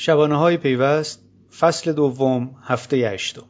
[0.00, 1.22] شبانه های پیوست
[1.58, 3.44] فصل دوم هفته هشتم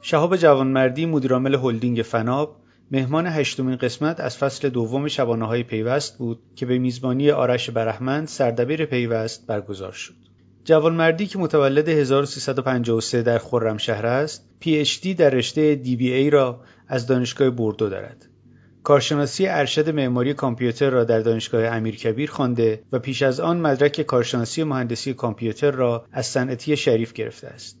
[0.00, 2.56] شهاب جوانمردی مدیرعامل هلدینگ فناپ
[2.90, 8.28] مهمان هشتمین قسمت از فصل دوم شبانه های پیوست بود که به میزبانی آرش برحمند
[8.28, 10.14] سردبیر پیوست برگزار شد.
[10.64, 17.88] جوانمردی که متولد 1353 در خرمشهر است، PhD در رشته DBA را از دانشگاه بوردو
[17.88, 18.28] دارد.
[18.88, 24.64] کارشناسی ارشد معماری کامپیوتر را در دانشگاه امیرکبیر خوانده و پیش از آن مدرک کارشناسی
[24.64, 27.78] مهندسی کامپیوتر را از صنعتی شریف گرفته است.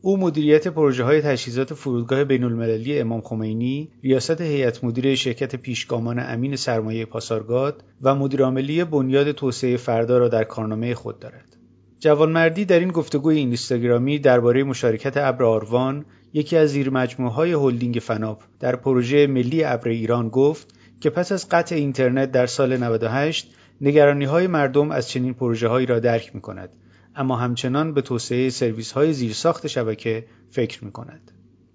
[0.00, 6.18] او مدیریت پروژه های تجهیزات فرودگاه بین المللی امام خمینی، ریاست هیئت مدیره شرکت پیشگامان
[6.18, 11.56] امین سرمایه پاسارگاد و مدیرعاملی بنیاد توسعه فردا را در کارنامه خود دارد.
[11.98, 18.42] جوانمردی در این گفتگوی اینستاگرامی درباره مشارکت ابر آروان یکی از زیر های هلدینگ فناپ
[18.60, 24.24] در پروژه ملی ابر ایران گفت که پس از قطع اینترنت در سال 98 نگرانی
[24.24, 26.70] های مردم از چنین پروژه هایی را درک می کند
[27.16, 31.32] اما همچنان به توسعه سرویس های زیرساخت شبکه فکر می کند.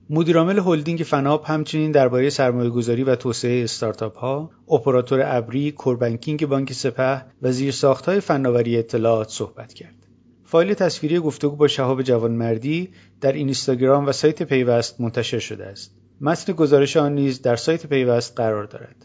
[0.10, 6.46] مدیرعامل هلدینگ فناپ همچنین درباره سرمایه گذاری و توسعه استارتاپ ها، اپراتور ابری، core banking
[6.46, 10.05] بانک سپه و زیرساخت های فناوری اطلاعات صحبت کرد.
[10.46, 12.90] فایل تصویری گفتگو با شهاب جوانمردی
[13.22, 15.96] در اینستاگرام و سایت پیوست منتشر شده است.
[16.22, 18.96] متن گزارش آن نیز در سایت پیوست قرار دارد.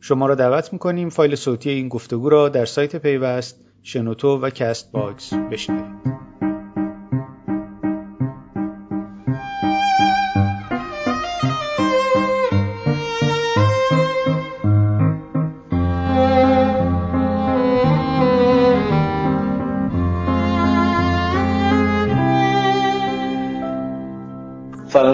[0.00, 4.92] شما را دعوت می‌کنیم فایل صوتی این گفتگو را در سایت پیوست، شنوتو و کست
[4.92, 6.51] باکس بشنوید.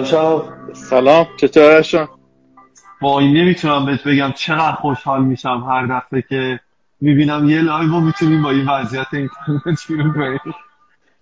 [0.09, 2.07] سلام سلام چطور
[3.01, 6.59] با این نمی‌تونم بهت بگم چقدر خوشحال میشم هر دفعه که
[7.01, 10.55] می‌بینم یه لایو رو می‌تونیم با این وضعیت اینترنت شروع کنیم.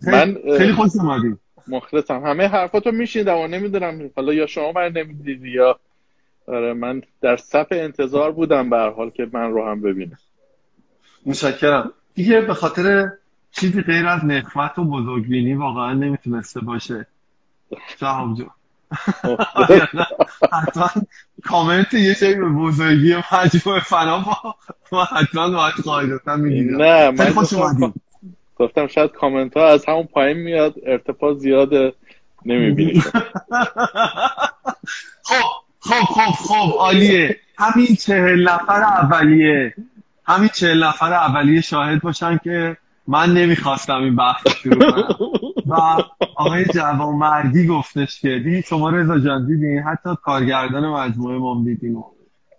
[0.08, 1.38] من خیلی خوش اومدی.
[1.68, 2.22] مخلصم.
[2.26, 5.80] همه حرفاتو می‌شنیدم و نمی‌دونم حالا یا شما من نمی‌دید یا
[6.48, 10.18] آره من در صف انتظار بودم به هر حال که من رو هم ببینم.
[11.26, 11.92] متشکرم.
[12.14, 13.10] دیگه به خاطر
[13.52, 17.08] چیزی غیر از نخوت و بزرگبینی واقعا نمی‌تونسته باشه.
[18.00, 18.50] شهاب جان
[20.52, 20.90] حتما
[21.44, 24.20] کامنت یه چیزی به بزرگی مجموعه فنا
[24.92, 27.94] ما حتما باید قاعدتا می‌دیدم نه من گفتم,
[28.56, 31.94] گفتم شاید کامنت ها از همون پایین میاد ارتفاع زیاد
[32.46, 33.02] نمی‌بینی
[35.28, 35.44] خب
[35.80, 37.40] خب خب خب عالیه.
[37.58, 39.74] همین چهل نفر اولیه.
[40.26, 42.78] همین چهل نفر اولیه شاهد باشن که
[43.08, 45.18] من نمی‌خواستم این بحث شروع کنم.
[45.68, 45.74] و
[46.36, 52.04] آقای جوان مردی گفتش که دیدی شما رضا جان دیدین حتی کارگردان مجموعه ما دیدین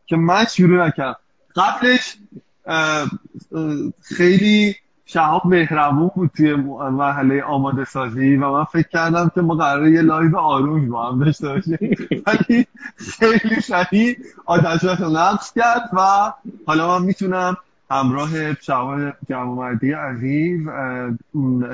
[0.07, 1.17] که من شروع نکردم.
[1.57, 2.17] قبلش
[4.01, 4.75] خیلی
[5.07, 10.03] شهاب مهربون بود توی مرحله آماده سازی و من فکر کردم که ما قراره یه
[10.03, 11.79] لایو آرومی با هم داشته باشیم.
[12.27, 12.67] ولی
[12.97, 14.17] خیلی سریع
[14.47, 16.33] آتش رو نقص کرد و
[16.67, 17.57] حالا من می‌تونم
[17.91, 18.99] همراه شهاب
[19.29, 20.69] جوامردی عزیز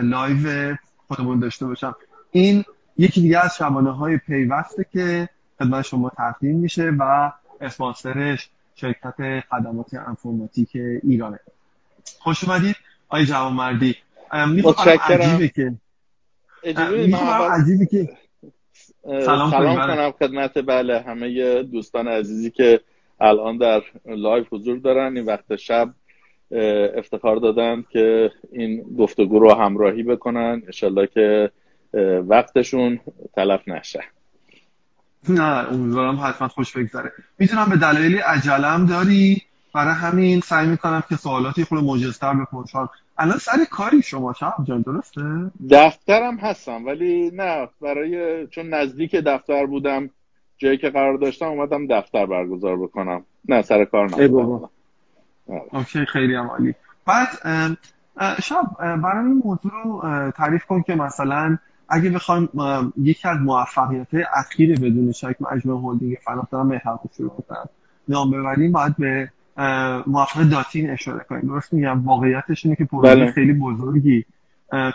[0.03, 0.75] لایو
[1.09, 1.97] خودمون داشته باشم.
[2.31, 2.65] این
[2.99, 5.29] یکی دیگه از شبانه های پیوسته که
[5.59, 10.71] خدمت شما تقدیم میشه و اسپانسرش شرکت خدمات انفرماتیک
[11.03, 11.39] ایرانه.
[12.19, 12.77] خوش اومدید
[13.09, 13.97] آقای جوامردی
[14.33, 15.49] متشکرم.
[15.49, 15.75] که
[17.51, 18.09] عجیبه که
[19.03, 19.97] سلام, سلام بله.
[19.97, 22.81] کنم خدمت بله همه دوستان عزیزی که
[23.21, 25.17] الان در لایو حضور دارن.
[25.17, 25.95] این وقت شب
[26.97, 30.63] افتخار دادن که این گفتگو رو همراهی بکنن.
[30.67, 31.51] انشالله که
[32.29, 33.01] وقتشون
[33.35, 34.01] تلف نشه.
[35.29, 37.13] نه امیدوارم حتما خوش بگذره.
[37.39, 39.43] می‌تونم به دلایلی عجلم داری؟
[39.75, 42.91] برای همین سعی می‌کنم که سوالاتی خود موجزتر بپرسم.
[43.19, 45.23] الان سر کاری شما شب جان درسته؟
[45.71, 50.11] دفترم هستم ولی نه برای چون نزدیک دفتر بودم
[50.59, 53.25] جایی که قرار داشتم اومدم دفتر برگزار بکنم.
[53.49, 54.71] نه سر کار نبودم.
[55.47, 56.75] اوکی خیلی هم عالی.
[57.07, 57.29] بعد
[58.43, 61.59] شب برای این موضوع رو تعریف کن که مثلا
[61.89, 62.49] اگه بخوایم
[62.97, 67.69] یکی از موفقیت اخیر بدون شک مجموعه هولدینگ فناف دارم مهرب شروع کنم
[68.09, 69.31] نام ببریم باید به
[70.07, 71.41] موفقیت داتین اشاره کنیم.
[71.41, 73.33] درست میگم؟ واقعیتش اینه که پروژه بله.
[73.33, 74.25] خیلی بزرگی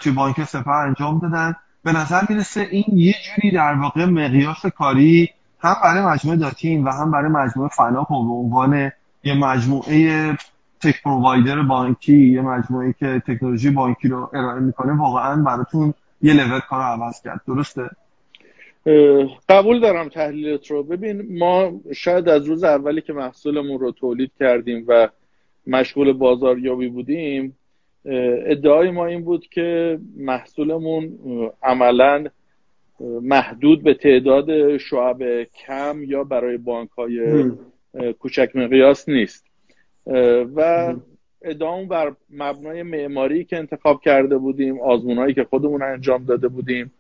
[0.01, 1.55] توی بانک سپه انجام دادن.
[1.83, 5.29] به نظر می‌رسه این یه جوری در واقع مقیاس کاری
[5.59, 8.91] هم برای مجموعه داتین و هم برای مجموعه فناپ به عنوان
[9.23, 10.37] یه مجموعه
[10.81, 16.59] تک پرووایدر بانکی یه مجموعه که تکنولوژی بانکی رو ارائه می‌کنه واقعا براتون یه لول
[16.59, 17.41] کار عوض کرد.
[17.47, 17.89] درسته؟
[19.49, 20.83] قبول دارم تحلیلت رو.
[20.83, 25.09] ببین ما شاید از روز اولی که محصولمون رو تولید کردیم و
[25.67, 27.55] مشغول بازاریابی بودیم
[28.45, 31.19] ادعای ما این بود که محصولمون
[31.63, 32.25] عملا
[33.21, 37.43] محدود به تعداد شعب کم یا برای بانک های
[38.19, 39.45] کوچک مقیاس نیست.
[40.55, 40.93] و
[41.41, 46.91] ادامون بر مبنای معماری که انتخاب کرده بودیم آزمونهایی که خودمون انجام داده بودیم.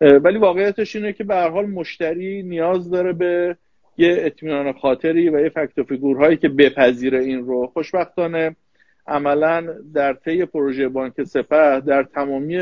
[0.00, 3.56] ولی واقعیتش اینه که به حال مشتری نیاز داره به
[3.96, 7.66] یه اطمینان خاطری و یه فکت و فیگورهایی که بپذیره این رو.
[7.66, 8.56] خوشبختانه
[9.06, 12.58] عملا در طی پروژه بانک سپه در تمامی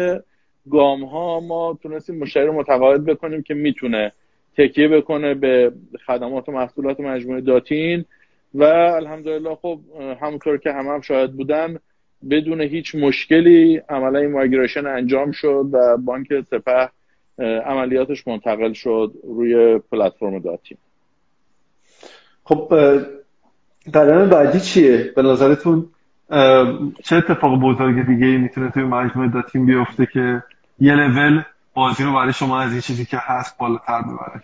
[0.70, 4.12] گام ها ما تونستیم مشتری رو متقاعد بکنیم که می‌تونه
[4.56, 5.72] تکیه بکنه به
[6.06, 8.04] خدمات و محصولات مجموعه داتین
[8.54, 9.80] و الحمدلله خب
[10.22, 11.78] همونطور که همه هم شاید بودن
[12.30, 16.88] بدون هیچ مشکلی عملا این مایگریشن انجام شد و بانک سپه
[17.66, 20.78] عملیاتش منتقل شد روی پلتفرم داتین.
[22.44, 22.72] خب
[23.94, 25.86] قدم بعدی چیه؟ به نظرتون
[27.04, 30.42] چه اتفاق بزرگ دیگه می‌تونه توی مجموعه داتین بیفته که
[30.80, 31.42] یه لول
[31.74, 34.42] بازی رو برای شما از این چیزی که هست بالاتر ببره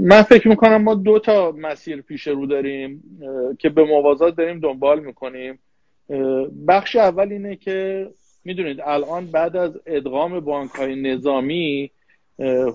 [0.00, 3.02] من فکر می‌کنم ما دو تا مسیر پیش رو داریم
[3.58, 5.58] که به موازات داریم دنبال می‌کنیم.
[6.68, 8.08] بخش اول اینه که
[8.44, 11.90] می‌دونید الان بعد از ادغام بانک های نظامی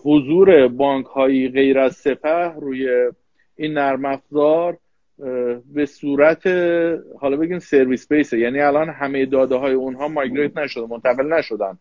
[0.03, 3.11] حضور بانک های غیر از سپه روی
[3.55, 4.77] این نرم افزار
[5.73, 6.47] به صورت
[7.19, 8.39] حالا بگیم سرویس بیسه.
[8.39, 11.77] یعنی الان همه داده های اونها مایگریت نشده منتقل نشدن.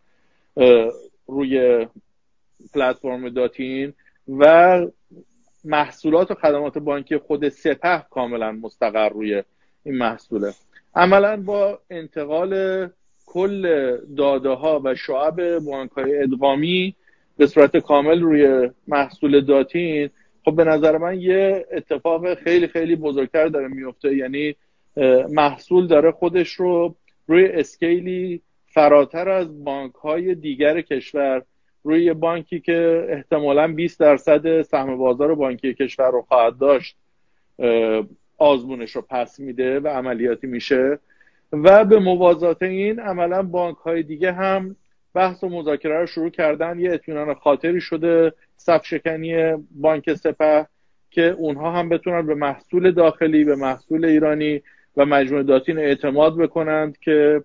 [1.27, 1.87] روی
[2.73, 3.93] پلتفرم داتین
[4.29, 4.81] و
[5.65, 9.43] محصولات و خدمات بانکی خود سپه کاملا مستقر روی
[9.83, 10.53] این محصوله.
[10.95, 12.87] عملا با انتقال
[13.25, 16.95] کل داده ها و شعب بانک های ادغامی
[17.37, 20.09] به صورت کامل روی محصول داتین
[20.45, 24.55] خب به نظر من یه اتفاق خیلی خیلی بزرگتر داره میفته یعنی
[25.29, 26.95] محصول داره خودش رو
[27.27, 28.41] روی اسکیلی
[28.73, 31.43] فراتر از بانک های دیگر کشور
[31.83, 36.97] روی یه بانکی که احتمالا 20 درصد سهم بازار بانکی کشور رو خواهد داشت
[38.37, 40.99] آزمونش رو پس میده و عملیاتی میشه.
[41.51, 44.75] و به موازات این عملا بانک های دیگه هم
[45.13, 46.79] بحث و مذاکره رو شروع کردن.
[46.79, 50.67] یه اطمینان خاطری شده صف شکنی بانک سپه
[51.11, 54.61] که اونها هم بتونن به محصول داخلی به محصول ایرانی
[54.97, 57.43] و مجموعه داتین اعتماد بکنند که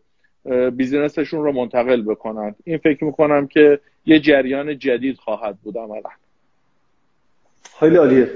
[0.77, 6.11] بیزینسشون رو منتقل بکنند این فکر می‌کنم که یه جریان جدید خواهد بود عملا.
[7.81, 8.31] خیلی عالیه.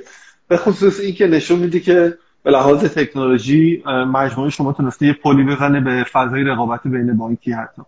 [0.49, 5.45] به خصوص این که نشون میدی که به لحاظ تکنولوژی مجموعه شما تونسته یه پلی
[5.45, 7.83] بزنه به فضای رقابت بین بانکی حتی.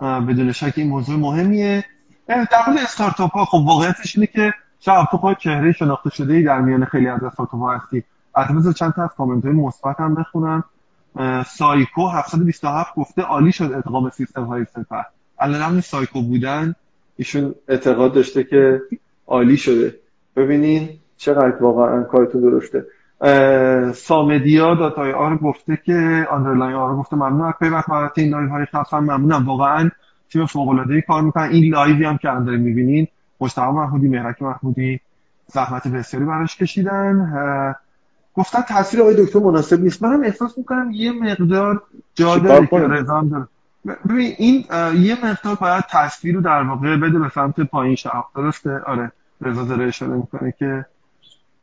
[0.00, 1.84] بدون شک این موضوع مهمیه.
[2.28, 2.36] در
[2.66, 6.84] مورد استارتاپ ها خب واقعیتش اینه که استارتاپ ها چهره شناخته شده ای در میان
[6.84, 8.04] خیلی از استارتاپ ها هستی.
[8.34, 10.64] البته چند تا از کامنت های مثبت هم بخونم.
[11.46, 15.06] سایکو 727 گفته عالی شد ادغام سیستم های سپه.
[15.38, 16.74] الان هم سایکو بودن.
[17.16, 18.82] ایشون اعتقاد داشته که
[19.26, 19.94] عالی شده.
[20.36, 22.84] ببینین چقدر واقعا کارتون درسته
[23.92, 28.66] سامدیا داتای آر گفته که آندرلاین آر گفته ممنون از پیوست برات این لایو های
[28.72, 29.46] خاصا ممنونم.
[29.46, 29.90] واقعا
[30.30, 33.08] تیم فوق العاده ای کار می‌کنن این لایوی هم که داریم می‌بینین
[33.40, 35.00] مجتبی محمودی مهرک محمودی
[35.46, 37.74] زحمت بسیاری براش کشیدن.
[38.38, 40.02] گفتن تصویر آقای دکتر مناسب نیست.
[40.02, 41.82] منم احساس می‌کنم یه مقدار
[42.14, 43.46] جا داره که رزان داره.
[44.08, 44.64] ببین این
[45.02, 49.12] یه مقدار باید تصویر رو در واقع بده به سمت پایین شب درسته؟ آره.
[49.40, 50.86] رضا داره اشاره می‌کنه که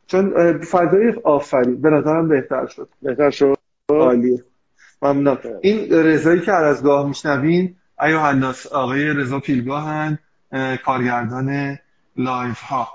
[0.07, 2.89] چون فضای آفرین به نظرم بهتر شد.
[3.01, 3.57] بهتر شد؟
[3.89, 4.43] عالیه.
[5.01, 5.37] ممنون.
[5.61, 10.19] این رضایی که از گاه میشنوین ایو هناس آقای رضا پیلگاهن
[10.85, 11.77] کارگردان
[12.17, 12.87] لایف ها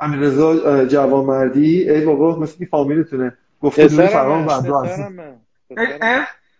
[0.00, 3.32] امیر رضا جوامردی ای بابا مثل فامیلتونه.
[3.62, 4.66] گفته دوی فرام بعد
[5.76, 6.16] ای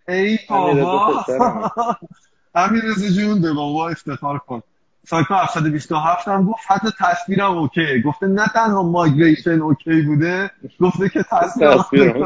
[0.07, 1.25] ای بابا.
[2.55, 4.61] امیر رضا جون به بابا افتخار کن.
[5.05, 8.01] سایکو 727 هم گفت حتی تصویرم OKی.
[8.01, 12.25] گفته نه تنها migration OK بوده گفته که تصویر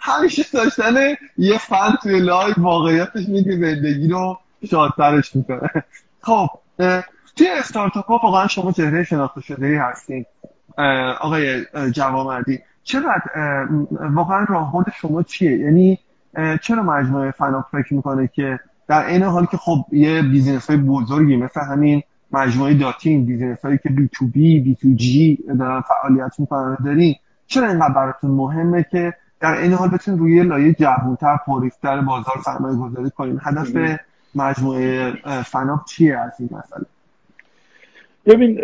[0.00, 0.94] همیشه داشتن
[1.38, 4.38] یه فن توی لایو واقعیتش میگه زندگی رو
[4.70, 5.70] شادترش می‌کنه.
[6.26, 6.48] خب
[7.38, 10.24] توی استارتاپ ها واقعا شما چهره شناخته شده ای هستین
[11.20, 13.22] آقای جوانمردی چقدر
[14.14, 15.98] واقعا راهبرد شما چیه؟ یعنی
[16.62, 21.36] چرا مجموعه فناپ فکر می‌کنه که در این حال که خب یه business های بزرگی
[21.36, 22.02] مثل همین
[22.32, 27.14] مجموعه داتین business هایی که بی تو بی بی تو جی دارن فعالیت می‌کنن دارین
[27.46, 32.76] چرا اینقدر براتون مهمه که در این حال بتونید روی لایه جوانتر پرریسک‌تر بازار سرمایه
[32.76, 33.98] گذاری کنین؟ هدف
[34.34, 36.86] مجموعه فناپ چیه از این مسئله؟
[38.28, 38.60] ببین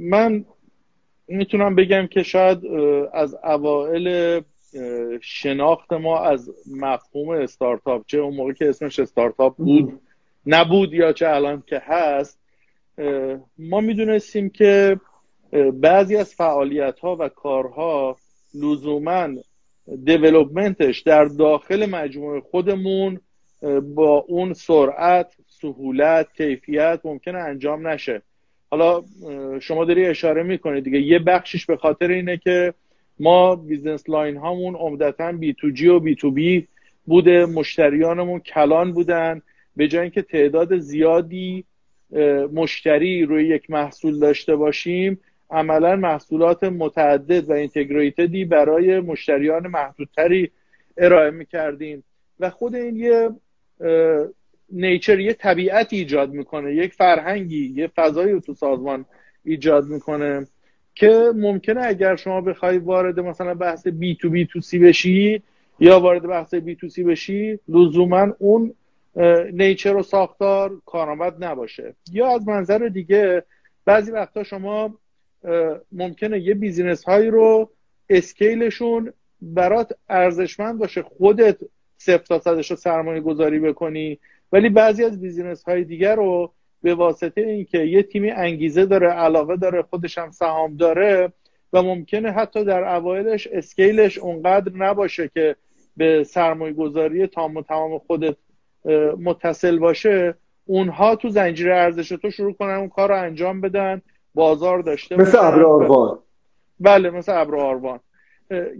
[0.00, 0.44] من
[1.28, 2.58] می‌تونم بگم که شاید
[3.12, 4.40] از اوائل
[5.20, 10.00] شناخت ما از مفهوم استارتاپ چه اون موقع که اسمش استارتاپ بود
[10.46, 12.40] نبود یا چه الان که هست
[13.58, 15.00] ما می‌دونستیم که
[15.72, 18.16] بعضی از فعالیت ها و کارها
[18.54, 19.28] لزوما
[20.04, 23.20] دیولوپمنتش در داخل مجموعه خودمون
[23.82, 28.22] با اون سرعت سهولت کیفیت ممکنه انجام نشه.
[28.70, 29.02] حالا
[29.60, 31.00] شما داری اشاره می‌کنید دیگه.
[31.00, 32.74] یه بخشش به خاطر اینه که
[33.18, 36.68] ما business line هامون عمدتا B2G و B2B
[37.06, 39.42] بوده مشتریانمون کلان بودن.
[39.76, 41.64] به جای اینکه تعداد زیادی
[42.52, 50.50] مشتری روی یک محصول داشته باشیم عملا محصولات متعدد و integrated ی برای مشتریان محدودتری
[50.96, 52.04] ارائه می‌کردیم.
[52.40, 53.30] و خود این یه
[54.72, 59.04] nature یه طبیعت ایجاد می‌کنه یک فرهنگی یه فضایی تو سازمان
[59.44, 60.46] ایجاد می‌کنه
[60.94, 65.42] که ممکنه اگر شما بخوای وارد مثلا بحث بی تو B2C بشی
[65.80, 68.74] یا وارد بحث بی تو سی بشی لزوما اون
[69.52, 71.94] nature و ساختار کارآمد نباشه.
[72.12, 73.44] یا از منظر دیگه
[73.84, 74.98] بعضی وقتا شما
[75.92, 77.70] ممکنه یه business هایی رو
[78.08, 79.12] scale شون
[79.42, 81.56] برات ارزشمند باشه خودت
[81.96, 84.18] صفر صدش رو سرمایه گذاری بکنی
[84.52, 86.52] ولی بعضی از business های دیگر رو
[86.82, 91.32] به واسطه اینکه یه تیمی انگیزه داره علاقه داره خودش هم سهام داره
[91.72, 95.56] و ممکنه حتی در اوایلش scale ش اونقدر نباشه که
[95.96, 98.36] به سرمایه گذاری تام و تمام خودت
[99.18, 100.34] متصل باشه
[100.66, 104.02] اونها تو زنجیره ارزش تو شروع کنن اون کار رو انجام بدن
[104.34, 106.18] بازار داشته مثل ابر آروان.
[106.80, 108.00] بله مثل ابر آروان.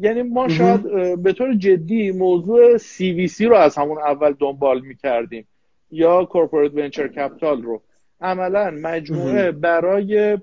[0.01, 0.83] یعنی ما شاید
[1.23, 5.47] به طور جدی موضوع CVC رو از همون اول دنبال می‌کردیم.
[5.91, 7.83] یا corporate venture capital رو.
[8.21, 10.39] عملا مجموعه برای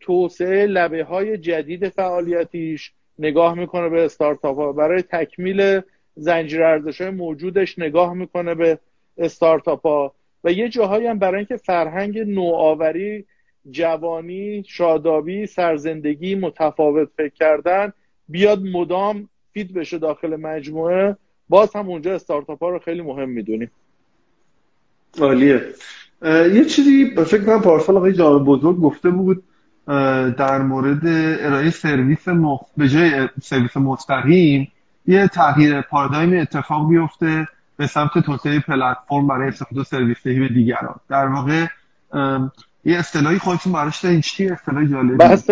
[0.00, 4.72] توسعه لبه های جدید فعالیتیش نگاه می‌کنه به استارتاپ ها.
[4.72, 5.80] برای تکمیل
[6.14, 8.78] زنجیر ارزش های موجودش نگاه می‌کنه به
[9.18, 10.14] استارتاپ ها.
[10.44, 13.24] و یه جاهایی هم برای اینکه فرهنگ نوآوری
[13.70, 17.92] جوانی شادابی سرزندگی متفاوت فکر کردن
[18.28, 21.16] بیاد مدام فید بشه داخل مجموعه
[21.48, 23.70] باز هم اونجا استارتاپ ها رو خیلی مهم می‌دونیم.
[25.22, 25.62] عالیه.
[26.24, 29.42] یه چیزی فکر کنم پارسال آقای جامع بزرگ گفته بود
[30.36, 31.00] در مورد
[31.46, 32.60] ارائه سرویس مخ...
[32.76, 34.72] به جای سرویس مستقیم
[35.06, 41.00] یه تغییر پارادایم اتفاق بیفته به سمت توسعه پلتفرم برای استفاده سرویس دهی به دیگران.
[41.08, 41.66] در واقع
[42.86, 45.50] یه اصطلاحی خودتون براش دارین چی اصطلاح جالبی؟ بحث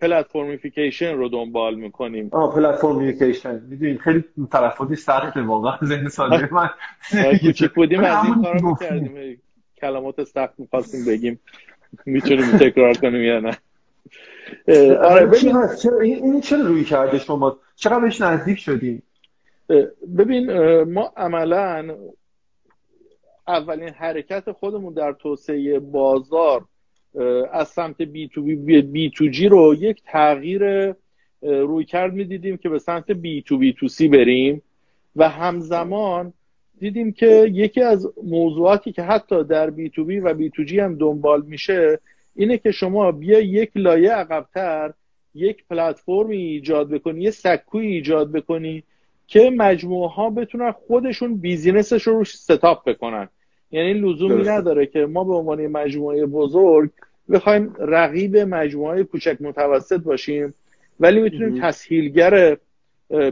[0.00, 2.28] platformification رو دنبال می‌کنیم.
[2.32, 6.70] آه platformification می‌دونید خیلی تلفظی سخته واقعا ذهن ساده من.
[7.42, 9.42] کوچیک بودیم از این کارو می‌کردیم.
[9.80, 11.40] کلمات سخت می‌خواستیم بگیم.
[12.06, 13.58] می‌تونیم تکرار کنیم یا نه؟
[14.96, 15.30] آره
[16.02, 19.02] این چرا رویکرد شما؟ چقدر بهش نزدیک شدیم؟
[20.18, 21.96] ببین ما عملا
[23.48, 26.64] اولین حرکت خودمون در توسعه بازار
[27.52, 30.94] از سمت بی تو بی, بی تو جی رو یک تغییر
[31.42, 34.62] روی کرد می‌دیدیم که به سمت بی تو بی تو سی بریم
[35.16, 36.32] و همزمان
[36.78, 40.80] دیدیم که یکی از موضوعاتی که حتی در بی تو بی و بی تو جی
[40.80, 42.00] هم دنبال میشه
[42.36, 44.92] اینه که شما بیا یک لایه عقبتر
[45.34, 48.82] یک پلتفرمی ایجاد بکنی یه سکوی ایجاد بکنی
[49.26, 53.28] که مجموعه ها بتونن خودشون business ش رو روش setup بکنن.
[53.70, 56.90] یعنی لزومی نداره که ما به عنوان مجموعه بزرگ
[57.30, 60.54] بخوایم رقیب مجموعه کوچک متوسط باشیم
[61.00, 62.56] ولی می‌تونیم تسهیلگر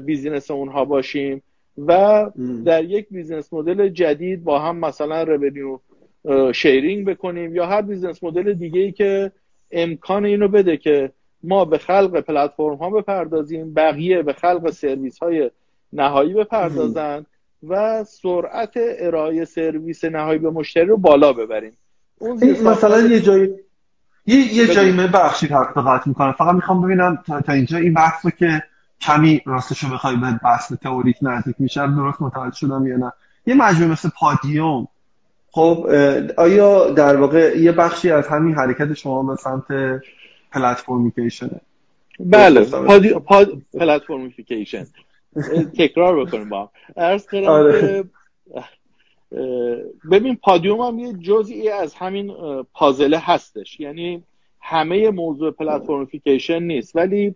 [0.05, 1.43] business اونها باشیم
[1.79, 2.31] و
[2.65, 5.79] در یک business model جدید با هم مثلا revenue
[6.53, 9.33] sharing بکنیم یا هر business model دیگه ای که
[9.71, 11.13] امکان اینو بده که
[11.43, 15.51] ما به خلق پلتفرم ها بپردازیم بقیه به خلق سرویس های
[15.93, 17.27] نهایی بپردازن
[17.69, 21.73] و سرعت ارائه سرویس نهایی به مشتری رو بالا ببریم.
[22.19, 23.51] اون مثلا یه جایی
[24.27, 26.33] یه, یه جایی من بخشی حرف قطع می‌کنم.
[26.33, 28.63] فقط می‌خوام ببینم تا, تا اینجا این بحث رو که
[29.01, 33.13] کمی راستشو بخوای به بحث تئوریک نزدیک میشه درست متوجه شدم یا نه؟
[33.47, 34.89] یه مجموعه مثل پادیوم.
[35.51, 35.87] خب
[36.37, 39.65] آیا در واقع یه بخشی از همین حرکت شما به سمت
[40.53, 41.61] platformification ه؟
[42.21, 42.65] بله
[43.05, 43.49] پاد...
[43.75, 44.87] پلتفرمیفیکیشن
[45.79, 46.69] تکرار بکنیم با هم.
[46.97, 48.05] عرض کنم آره.
[50.11, 52.35] ببین پادم هم یه جزئی از همین
[52.75, 53.81] پازله هستش.
[53.81, 54.23] یعنی
[54.61, 56.97] همه موضوع platformification نیست.
[56.97, 57.35] ولی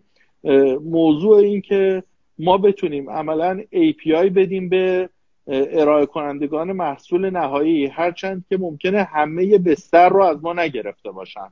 [0.83, 2.03] موضوع این که
[2.39, 5.09] ما بتونیم عملا API بدیم به
[5.47, 11.47] ارائه کنندگان محصول نهایی هرچند که ممکنه همه بستر رو از ما نگرفته باشن.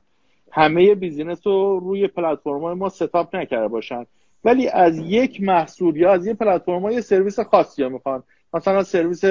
[0.52, 4.06] همه business رو روی پلتفرم ما setup نکرده باشن.
[4.46, 8.22] ولی از یک محصول یا از یه پلتفرم یه سرویس خاصی ها می‌خوان.
[8.54, 9.24] مثلا سرویس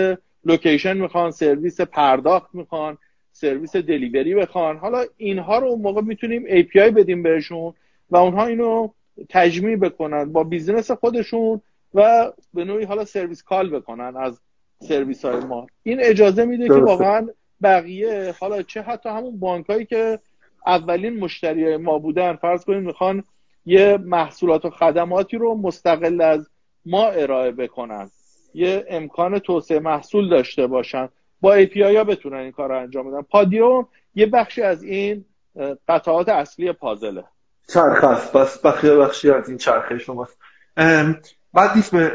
[0.45, 2.97] location می‌خوان سرویس پرداخت می‌خوان
[3.31, 4.77] سرویس delivery بخوان.
[4.77, 7.73] حالا اینها رو اون موقع می‌تونیم API بدیم بهشون
[8.09, 8.89] و اونها اینو
[9.29, 11.61] تجمیع بکنن با business خودشون
[11.93, 14.39] و به نوعی حالا سرویس کال بکنن از
[14.79, 15.67] سرویس های ما.
[15.83, 17.27] این اجازه میده که واقعا
[17.63, 20.19] بقیه حالا چه حتی همون بانک که
[20.67, 23.23] اولین مشتری ما بودن فرض کنیم می‌خوان
[23.65, 26.49] یه محصولات و خدماتی رو مستقل از
[26.85, 28.09] ما ارائه بکنن.
[28.53, 31.09] یه امکان توسعه محصول داشته باشن.
[31.41, 33.21] با API ها بتونن این کار رو انجام بدن.
[33.21, 35.25] پادیوم یه بخشی از این
[35.87, 37.23] قطعات اصلی پازله.
[37.67, 38.33] چرخ است.
[38.33, 40.37] بس بخیه بخشی از این چرخه شماست.
[41.53, 42.09] بعد نیست به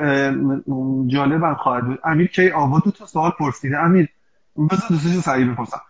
[1.07, 1.99] جالبم خواهد بود.
[2.05, 3.79] امیر کی آوا دو تا سوال پرسیده.
[3.79, 4.09] امیر
[4.57, 5.81] بذار دوستش سریع بپرسم.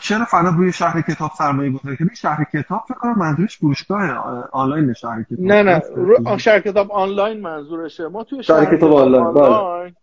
[0.00, 4.10] چرا فنا روی شهر کتاب سرمایه گذاری کردی؟ شهر کتاب فکر کنم منظورش فروشگاه
[4.52, 5.40] آنلاین شهر کتاب.
[5.40, 8.08] نه نه شهر کتاب آنلاین منظورشه.
[8.08, 9.44] ما توی شهر, شهر کتاب آنلاین, بله.
[9.44, 9.94] آنلاین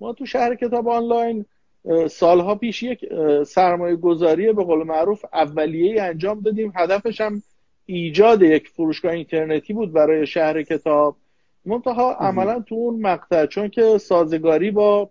[0.00, 1.44] ما تو شهر کتاب آنلاین
[2.10, 3.04] سالها پیش یک
[3.46, 6.72] سرمایه گذاری به قول معروف اولیه انجام دادیم.
[6.76, 7.42] هدفش هم
[7.86, 11.16] ایجاد یک فروشگاه اینترنتی بود برای شهر کتاب.
[11.64, 15.10] منتها عملا تو اون مقطع چون که سازگاری با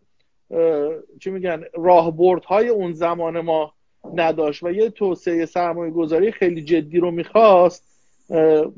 [1.19, 3.73] چی میگن راهبردهای اون زمان ما
[4.13, 7.89] نداشت و یه توسعه سرمایه گذاری خیلی جدی رو می‌خواست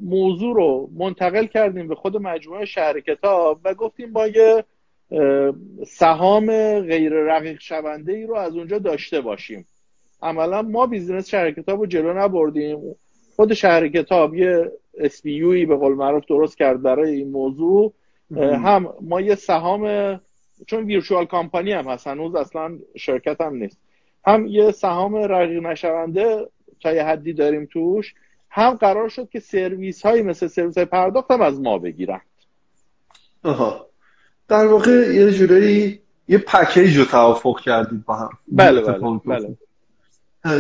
[0.01, 4.63] موضوع رو منتقل کردیم به خود مجموعه شهر کتاب و گفتیم با یه
[5.87, 6.47] سهام
[6.79, 9.65] غیر رقیق شونده ای رو از اونجا داشته باشیم.
[10.21, 12.95] عملا ما business شهر کتاب رو جلو نبردیم.
[13.35, 17.93] خود شهر کتاب یه SBU ی به قول معروف درست کرد برای این موضوع.
[18.37, 20.21] هم ما یه سهام
[20.67, 23.77] چون virtual company هم هست هنوز اصلا شرکت هم نیست.
[24.25, 26.47] هم یه سهام رقیق نشونده‌ای
[26.81, 28.13] تا یه حدی داریم توش
[28.49, 32.21] هم قرار شد که سرویس های مثل سرویس های پرداخت هم از ما بگیرن
[33.43, 33.87] آها.
[34.47, 38.29] در واقع یه جورایی یه پکیج رو توافق کردید با هم.
[38.47, 39.57] بله بله, بله.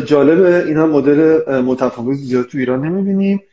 [0.01, 3.43] جالبه این هم مدل متفاوت زیاد تو ایران نمی‌بینیم.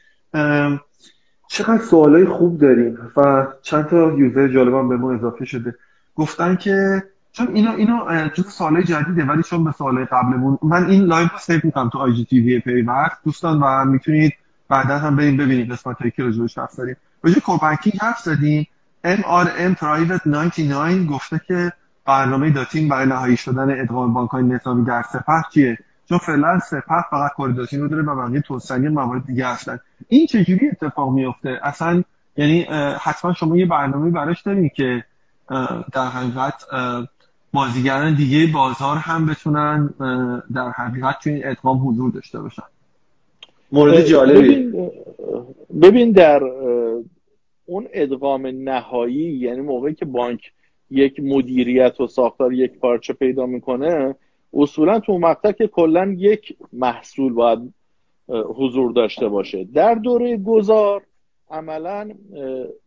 [1.49, 5.75] چقدر سوالای خوب داریم و چند تا user جالبم به ما اضافه شده.
[6.15, 7.03] گفتن که
[7.39, 11.39] چون اینو اینو جز سوالای جدیده ولی چون به سوالای قبلمون من این live رو
[11.39, 12.85] save می‌کنم تو IGTV
[13.25, 14.33] دوستان و می‌تونید
[14.69, 16.97] بعدا هم بریم ببینید قسمتایی که راجعش حرف زدیم.
[17.23, 18.67] راجع کور بانکینگ حرف زدیم.
[19.05, 21.73] MRM Private 99 گفته که
[22.05, 27.05] برنامه داتین برای نهایی شدن ادغام بانک های نظامی در سپه چیه؟ چون فعلا سپه
[27.11, 29.79] فقط کوریداتین رو داره و بقیه توسعه موارد دیگه هستن.
[30.09, 32.03] این چجوری اتفاق میفته اصلا
[32.37, 32.63] یعنی
[33.01, 35.05] حتما شما یه برنامه براش دارین که
[35.93, 36.65] در حقیقت
[37.53, 39.95] بازیگران دیگه بازار هم بتونن
[40.55, 42.63] در حقیقت توی این ادغام حضور داشته باشن.
[43.73, 44.49] مورد جالبی.
[44.49, 44.91] ببین,
[45.83, 46.43] ببین در
[47.67, 50.53] اون ادغام نهایی یعنی موقعی که بانک
[50.91, 54.15] یک مدیریت و ساختار یک پارچه پیدا می‌کنه
[54.55, 57.75] اصولا تو مقطع که کلا یک محصول باید
[58.29, 59.65] حضور داشته باشه.
[59.65, 61.03] در دوره گذار
[61.51, 62.11] عملا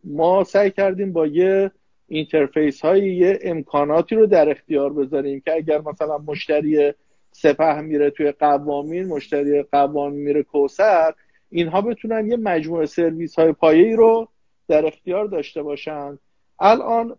[0.04, 1.70] ما سعی کردیم با یه
[2.12, 6.92] اینترفیس های یه امکاناتی رو در اختیار بذاریم که اگر مثلا مشتری
[7.30, 11.12] سپه میره توی قوامین مشتری قوامین میره کوسر
[11.50, 14.28] اینها بتونن یه مجموعه سرویس های پایه‌ای رو
[14.68, 16.18] در اختیار داشته باشن.
[16.60, 17.16] الان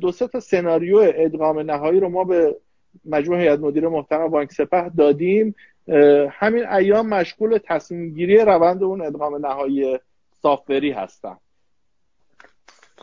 [0.00, 2.56] دو سه تا سناریو ادغام نهایی رو ما به
[3.04, 5.54] مجموعه هیئت مدیره محترم بانک سپه دادیم.
[6.30, 9.98] همین ایام مشغول تصمیم گیری روند اون ادغام نهایی
[10.42, 11.36] سافوری هستن.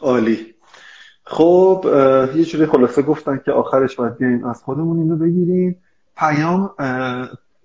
[0.01, 0.53] عالی.
[1.31, 1.85] خب
[2.35, 5.75] یه جوری خلاصه گفتن که آخرش باید از خودمون اینو بگیریم.
[6.17, 6.71] پیام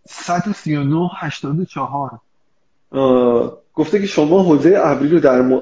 [0.09, 2.21] 139 84
[3.75, 5.61] گفته که شما حوزه ابری رو در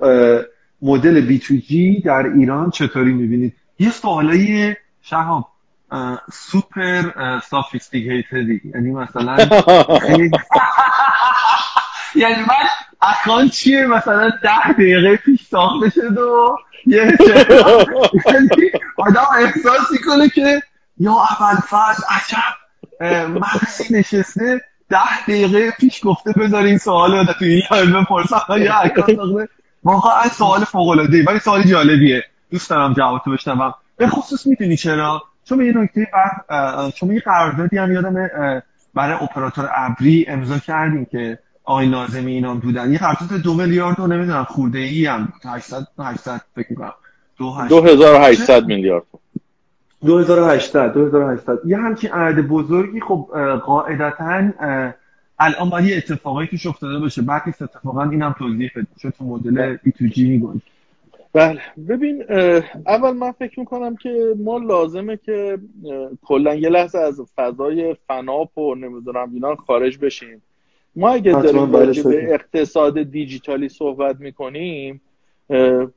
[0.82, 5.48] مدل B2G در ایران چطوری می‌بینید؟ یه سوالای شهاب
[6.32, 7.02] super
[7.40, 9.36] sophisticated ی یعنی مثلا
[12.16, 12.66] یعنی من
[13.02, 17.18] account چیه؟ مثلا ده دقیقه پیش ساخته شده و یه
[18.96, 20.62] آدم احساس می‌کنه که
[20.98, 27.44] یا اول فرض عجب مغزی نشسته ده دقیقه پیش گفته بذار این سوال رو تو
[27.44, 28.40] این live بپرسم.
[28.58, 29.18] یه account
[29.84, 32.24] واقعا سوال فوق العاده ولی سوال جالبیه.
[32.50, 33.74] دوست دارم جواب تو بشنوم.
[33.96, 38.30] به خصوص می‌دونی چرا؟ چون یه نکته بعد چون یه قراردادی هم یادم
[38.94, 42.92] برای اپراتور ابری امضا کردیم که آقای ناظمی اینا بودن.
[42.92, 46.92] یه قرارداد دو میلیارد و نمی‌دونم خورده ای هم 800 800 فکر کنم
[47.38, 49.04] 2800 میلیارد.
[50.06, 53.28] 2800 2800 یه همچین عدد بزرگی خب
[53.64, 54.50] قاعدتا
[55.38, 57.22] الان باید یه اتفاقایی توش افتاده باشه.
[57.22, 58.86] بعد نیست اتفاقا اینم توضیح بده.
[59.02, 60.44] چون تو مدل بی تو جی
[61.32, 61.60] بله.
[61.88, 62.24] ببین
[62.86, 65.58] اول من فکر می‌کنم که ما لازمه که
[66.22, 70.42] کلا یه لحظه از فضای فناپ و نمی‌دونم اینا خارج بشیم.
[70.96, 75.00] ما اگه داریم به اقتصاد دیجیتالی صحبت می‌کنیم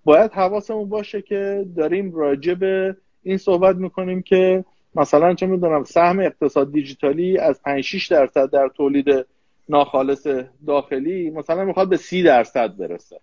[0.04, 6.20] باید حواسمون باشه که داریم راجع به این صحبت می‌کنیم که مثلا چه می‌دونم سهم
[6.20, 9.26] اقتصاد دیجیتالی از 5 6 درصد در تولید
[9.70, 10.28] ناخالص
[10.68, 13.20] داخلی مثلا می‌خواد به 30 درصد برسه.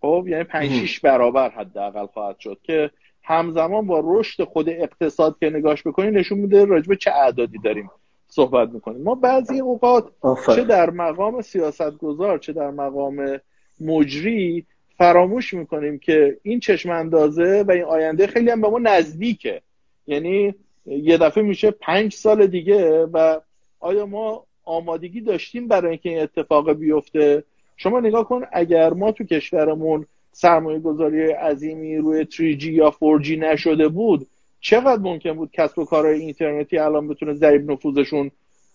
[0.00, 2.90] خب یعنی 5 6 برابر حداقل خواهد شد که
[3.22, 7.90] همزمان با رشد خود اقتصاد که نگاش بکنیم نشون میده راجبه چه اعدادی داریم.
[8.36, 9.02] صحبت می‌کنیم.
[9.02, 10.08] ما بعضی اوقات
[10.54, 13.40] چه در مقام سیاستگزار چه در مقام
[13.80, 14.66] مجری
[14.98, 19.62] فراموش می‌کنیم که این چشم اندازه و این آینده خیلی هم به ما نزدیکه.
[20.06, 20.54] یعنی
[20.86, 23.40] یه دفعه میشه پنج سال دیگه و
[23.80, 27.44] آیا ما آمادگی داشتیم برای اینکه این اتفاق بیفته؟
[27.76, 33.88] شما نگاه کن اگر ما تو کشورمون سرمایه گذاری عظیمی روی 3G یا 4G نشده
[33.88, 34.26] بود
[34.66, 38.30] چقدر ممکن بود کسب و کارهای اینترنتی الان بتونه ضریب نفوذشون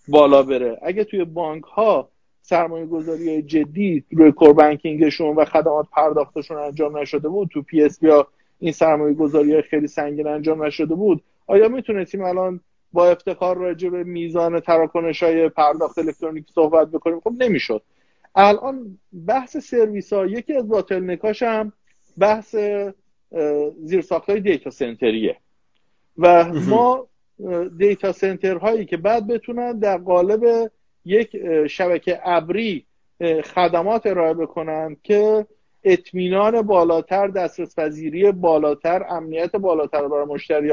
[0.07, 2.09] بالا بره؟ اگه توی بانک ها
[2.41, 8.03] سرمایه گذاری جدی روی core banking شون و خدمات پرداختشون انجام نشده بود تو PSP
[8.03, 8.27] ها
[8.59, 12.59] این سرمایه گذاری خیلی سنگین انجام نشده بود آیا می‌تونستیم الان
[12.93, 17.81] با افتخار راجع به میزان تراکنش های پرداخت الکترونیکی صحبت بکنیم؟ خب نمی‌شد.
[18.35, 21.43] الان بحث سرویس ها یکی از باطل نکاش
[22.17, 22.55] بحث
[23.83, 25.37] زیرساخت های data center یه.
[26.17, 27.07] و ما
[27.77, 30.71] دیتا سنتر هایی که بعد بتونن در قالب
[31.05, 32.85] یک شبکه ابری
[33.43, 35.45] خدمات ارائه بکنن که
[35.83, 40.71] اطمینان بالاتر دسترس پذیری بالاتر امنیت بالاتر برای مشتری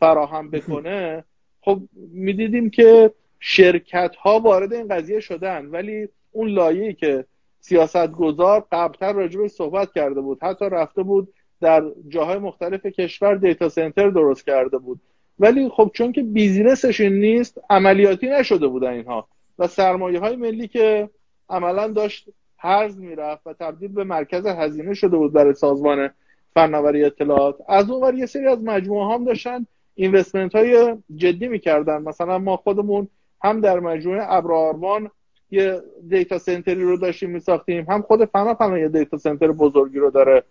[0.00, 1.24] فراهم بکنه.
[1.60, 1.80] خب
[2.12, 7.24] می‌دیدیم که شرکت ها وارد این قضیه شدن ولی اون لایه‌ای که
[7.60, 13.68] سیاست گذار قبلتر راجبش صحبت کرده بود حتی رفته بود در جاهای مختلف کشور data
[13.68, 15.00] center درست کرده بود.
[15.38, 19.28] ولی خب چون که business ش نیست عملیاتی نشده بودن اینها.
[19.58, 21.10] و سرمایه های ملی که
[21.48, 26.10] عملا داشت هرز می‌رفت و تبدیل به مرکز هزینه شده بود برای سازمان
[26.54, 32.02] فناوری اطلاعات از اون یه سری از مجموعه هم داشتن investment های جدی می‌کردن.
[32.02, 33.08] مثلا ما خودمون
[33.42, 35.10] هم در مجموعه ابر آروان
[35.50, 39.98] یه data center ی رو داشتیم میساختیم هم خود فناپ فناپ یه data center بزرگی
[39.98, 40.42] رو داره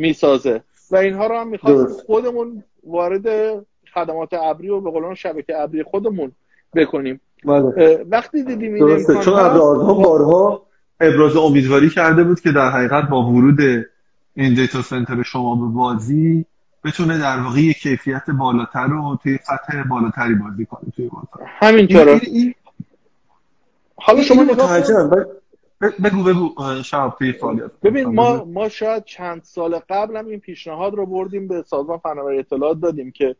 [0.00, 0.62] می‌سازه.
[0.90, 3.26] و اینها رو هم می‌خواستیم خودمون وارد
[3.94, 6.32] خدمات ابری و به قولان شبکه ابری خودمون
[6.74, 7.20] بکنیم.
[7.44, 8.04] بله.
[8.10, 9.20] وقتی دیدیم این درسته.
[9.20, 10.62] چون ابرارها بارها
[11.00, 13.60] ابراز امیدواری کرده بود که در حقیقت با ورود
[14.34, 16.44] این دیتا سنتر شما به بازی
[16.84, 21.48] بتونه در واقع یک کیفیت بالاتر رو توی سطح بالاتری بازی کنه توی بازار.
[21.48, 22.20] همینطوره.
[23.96, 24.80] حالا شما نگاه
[25.80, 27.14] بگو بگو شب
[27.82, 32.38] ببین ما ما شاید چند سال قبل هم این پیشنهاد رو بردیم به سازمان فناوری
[32.38, 33.36] اطلاعات دادیم که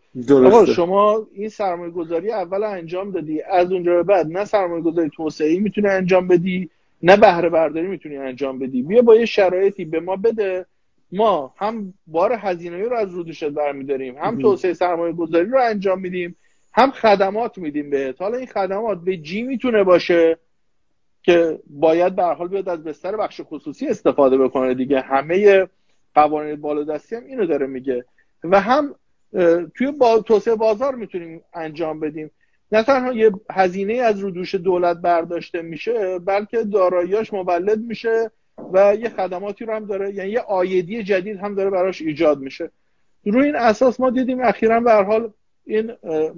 [0.74, 5.58] شما این سرمایه گذاری اول انجام دادی از اونجا به بعد نه سرمایه گذاری توسعه
[5.58, 6.70] می‌تونی انجام بدی
[7.02, 8.82] نه بهره برداری می‌تونی انجام بدی.
[8.82, 10.66] بیا با یه شرایطی به ما بده.
[11.12, 16.00] ما هم بار هزینه رو از رو دوشت برمیداریم هم توسعه سرمایه گذاری رو انجام
[16.00, 16.36] میدیم
[16.72, 18.22] هم خدمات میدیم بهت.
[18.22, 20.38] حالا این خدمات به جی می‌تونه باشه؟
[21.22, 25.00] که باید به حال بیاد از بستر بخش خصوصی استفاده بکنه دیگه.
[25.00, 25.66] همه
[26.14, 28.04] قوانین بالادستی هم اینو داره میگه.
[28.44, 28.94] و هم
[29.74, 30.20] توی با...
[30.20, 32.30] توسعه بازار می‌تونیم انجام بدیم.
[32.72, 38.30] نه تنها یه هزینه از رو دوش دولت برداشته میشه بلکه داراییاش مولد میشه
[38.72, 40.14] و یه خدماتی رو هم داره.
[40.14, 42.70] یعنی یه آیدی جدید هم داره براش ایجاد میشه.
[43.24, 45.32] روی این اساس ما دیدیم اخیرا به حال
[45.66, 45.92] این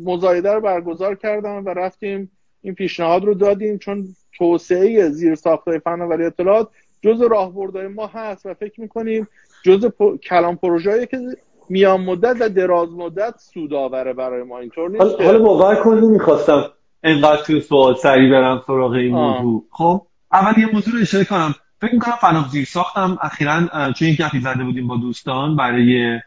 [0.05, 2.31] مزایده رو برگزار کردن و رفتیم.
[2.62, 3.79] این پیشنهاد رو دادیم.
[3.79, 6.68] چون توسعه زیر ساختای فناوری اطلاعات
[7.03, 9.29] جز راهبردهای ما هست و فکر می‌کنیم
[9.64, 9.90] جز
[10.29, 11.18] کلام پروژه‌ای که
[11.68, 14.59] میان مدت و دراز مدت سودآوره برای ما.
[14.59, 16.64] اینطور نیست حالا باور کن نمی‌خواستم
[17.03, 19.64] انقدر توی سوال سری برم سراغ این موضوع.
[19.71, 21.55] خب اول یه موضوع رو اشاره کنم.
[21.81, 23.18] فکر می‌کنم فناف زیر ساختم.
[23.23, 23.61] اخیرا
[23.97, 26.21] چون این گپی زده بودیم با دوستان برای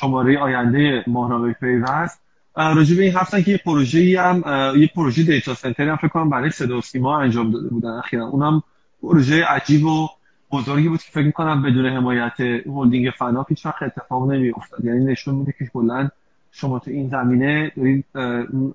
[0.00, 2.21] شماره آینده ماهنامه پیوست
[2.56, 4.42] راجع به این هفتن که یه پروژه هم
[4.76, 7.90] یه پروژه دیتا سنتری هم فکر کنم برای صدا و سیما انجام داده بودن.
[7.90, 8.62] اخیرا اونم
[9.02, 10.08] پروژه عجیب و
[10.50, 14.84] بزرگی بود که فکر می‌کنم بدون حمایت هلدینگ فنا هیچ وقت اتفاق نمیافتاد.
[14.84, 16.08] یعنی نشون میده که کلا
[16.52, 18.04] شما تو این زمینه دارید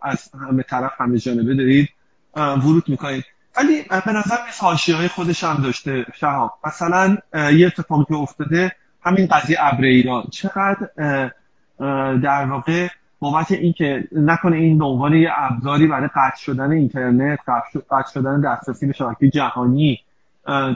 [0.01, 1.89] از همه طرف همه جانبه دارید
[2.35, 3.23] ورود می‌کنید.
[3.57, 6.53] ولی به نظر میاد های خودش هم داشته شهاب.
[6.65, 10.23] مثلا یه اتفاقی افتاده همین قضیه ابر ایران.
[10.31, 10.89] چقدر
[12.23, 12.87] در واقع
[13.19, 17.39] بابت اینکه نکنه این به عنوان یه ابزاری برای قطع شدن اینترنت
[17.91, 19.99] قطع شدن دسترسی به شبکه جهانی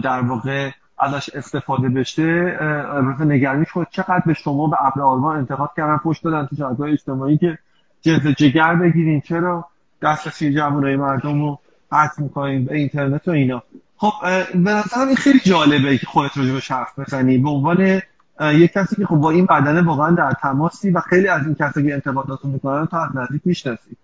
[0.03, 2.57] در واقع ازش استفاده بشه
[2.93, 6.91] البته نگرانی شد چقدر به شما به ابر آلمان انتقاد کردن پشت دادن تو شبکه‌های
[6.91, 7.57] اجتماعی که
[8.01, 9.21] جلد جگر بگیرین.
[9.21, 9.65] چرا؟
[10.01, 11.59] دسترسی جوانای مردم رو
[11.91, 13.63] قطع می‌کنین به اینترنت و اینا.
[13.97, 14.11] خب
[14.53, 17.37] به نظرم این خیلی جالبه که خودت رو حرف بزنی.
[17.37, 18.01] به عنوان
[18.41, 21.87] یک کسی که خب با این بدنه واقعا در تماسی و خیلی از این کسی
[21.87, 23.97] که انتقاداتو می‌کنن تا از نزدیک می‌شناسی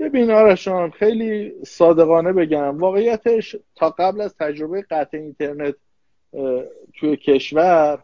[0.00, 2.78] ببین آرشان خیلی صادقانه بگم.
[2.78, 5.74] واقعیتش تا قبل از تجربه قطع اینترنت
[7.00, 7.98] توی کشور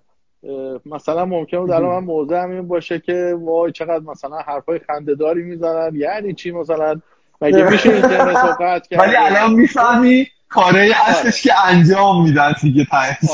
[0.86, 5.90] مثلا ممکنه بود الان من موضع این باشه که وای چقدر مثلا حرفای خندهداری می‌زنن.
[5.94, 7.00] یعنی چی مثلا؟
[7.40, 10.94] مگه میشه اینترنت رو قطع کرد؟ ولی الان می‌فهمی؟ کاره آره.
[10.94, 12.86] هستش که انجام میدن دیگه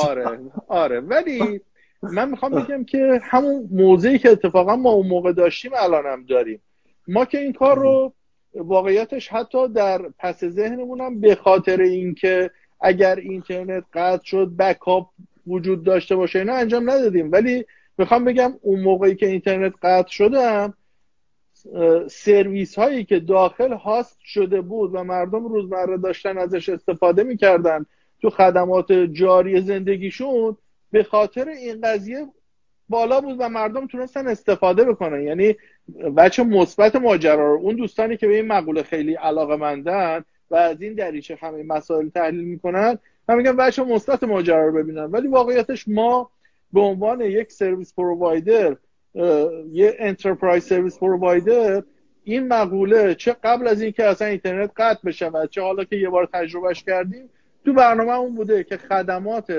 [0.05, 1.01] آره آره.
[1.01, 1.61] ولی
[2.03, 6.61] من می‌خوام بگم که همون موضعی که اتفاقا ما اون موقع داشتیم الان هم داریم.
[7.09, 8.13] ما که این کار رو
[8.55, 15.07] واقعیتش حتی در پس ذهنمون هم به خاطر اینکه اگر اینترنت قطع شد بکاپ
[15.47, 17.33] وجود داشته باشه اینا انجام ندادیم.
[17.33, 17.65] ولی
[17.99, 20.75] می‌خوام بگم اون موقعی که اینترنت قطع شدم
[22.11, 27.87] سرویس هایی که داخل هاست شده بود و مردم روزمره داشتن ازش استفاده می‌کردن
[28.23, 30.57] تو خدمات جاری زندگیشون
[30.91, 32.27] به خاطر این قضیه
[32.89, 35.23] بالا بود و مردم تونستن استفاده بکنن.
[35.23, 35.57] یعنی
[36.17, 37.61] بچه مثبت ماجرا رو.
[37.61, 42.09] اون دوستانی که به این مقوله خیلی علاقه مندن و از این دریچه همه مسائل
[42.09, 45.05] تحلیل می‌کنن من میگم بچه مثبت ماجرا رو ببینن.
[45.05, 46.31] ولی واقعیتش ما
[46.73, 48.77] به عنوان یک سرویس پرووایدر
[49.73, 51.83] یه enterprise service provider
[52.25, 56.09] این مقوله چه قبل از اینکه اصلا اینترنت قطع بشه و چه حالا که یه
[56.09, 57.29] بار تجربهش کردیم
[57.65, 59.53] تو برنامه اون بوده که خدمات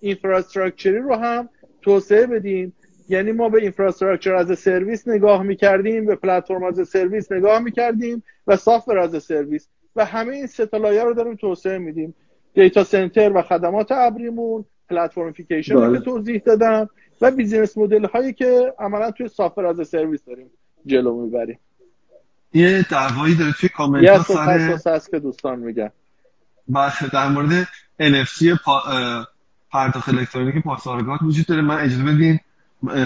[0.00, 1.48] infrastructure ی رو هم
[1.82, 2.72] توسعه بدیم.
[3.08, 7.58] یعنی ما به infrastructure as a service نگاه می‌کردیم به platform as a service نگاه
[7.58, 12.14] می‌کردیم و software as a service و همه این سه رو داریم توسعه میدیم.
[12.54, 16.00] data center و خدمات ابریمون platformification که بله.
[16.00, 16.90] توضیح دادم.
[17.22, 20.50] و business model هایی که عملا توی software as a service داریم
[20.86, 21.58] جلو می‌بریم.
[22.54, 24.22] یه دعوایی داره توی کامنت ها
[24.76, 25.90] سر هست که دوستان میگن.
[26.68, 27.68] بله در مورد
[28.00, 28.82] NFC پا...
[29.70, 31.62] پرداخت الکترونیک پاسارگاد وجود داره.
[31.62, 32.40] من اجازه بدین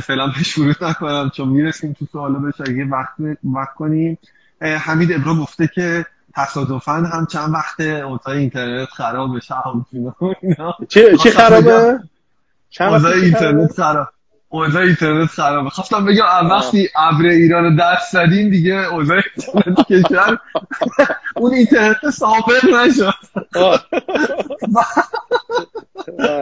[0.00, 4.18] فعلا پیش ورود نکنم چون می‌رسیم تو سوالا بهش اگه وقت وقت کنیم.
[4.60, 9.54] حمید ابرا گفته که تصادفا هم چند وقت اتاق اینترنت خراب بشه
[10.88, 11.98] چی چی خرابه؟
[12.70, 14.08] چند اینترنت خراب.
[14.48, 20.38] اوضاع اینترنت خرابه خواستم بگم وقتی ابر ایران دست زدین دیگه اوضاع اینترنت کشور
[21.36, 23.14] اون اینترنت سابق نشد.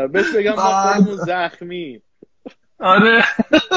[0.13, 2.03] بهش بگم ما زخمی
[2.81, 3.25] آره.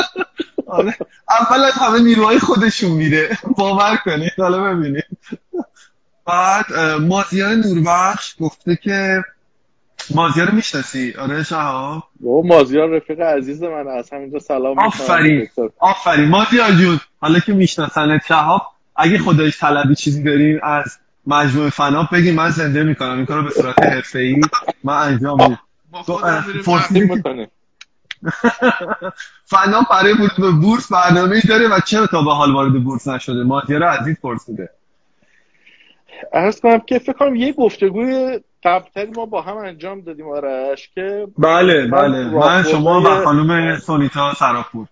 [0.68, 0.98] آره.
[1.30, 3.38] اول از همه نیروهای خودشون میره.
[3.58, 4.32] باور کنید.
[4.38, 5.06] حالا ببینید.
[6.26, 9.24] بعد مازیار نوربخش گفته که
[10.16, 12.04] مازیار می‌شناسی؟ آره شهاب.
[12.24, 15.48] و مازیار رفیق عزیز من از همینجا سلام آفرین.
[15.80, 16.30] آفرین.
[16.30, 18.62] مازیار جون حالا که میشناسنت شهاب
[18.96, 23.18] اگه خدایش طلبی چیزی داریم از مجموعه فناب بگیم من زنده می‌کنم.
[23.18, 24.42] این کارو به صورت حرفه‌ای
[24.84, 25.60] من انجام میدم.
[29.52, 33.44] فناب برای ورود به بورس برنامه‌ای داره و چرا تا به حال وارد بورس نشده؟
[33.44, 34.70] مازیار عزیز پرسیده.
[36.34, 41.28] ارز کنم که فکر کنم یه گفتگوی قبلتری ما با هم انجام دادیم آرش که
[41.38, 42.30] بله بله.
[42.30, 44.88] من شما و خانم سونیتا سراپور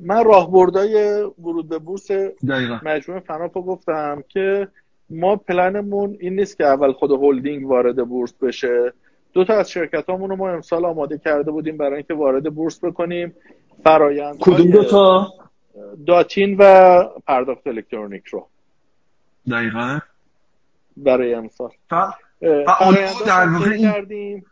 [0.00, 2.10] من راهبردای ورود به بورس
[2.82, 4.68] مجموعه فناپو گفتم که
[5.10, 8.92] ما پلنمون این نیست که اول خود هلدینگ وارد بورس بشه.
[9.32, 13.34] دو تا از شرکت رو ما امسال آماده کرده بودیم برای اینکه وارد بورس بکنیم.
[13.84, 15.32] فرایند کدوم دو تا؟
[16.06, 18.46] داتین و پرداخت الکترونیک رو.
[19.50, 19.98] دقیقا.
[20.96, 21.70] برای امسال.
[23.26, 24.44] در واقع کردیم.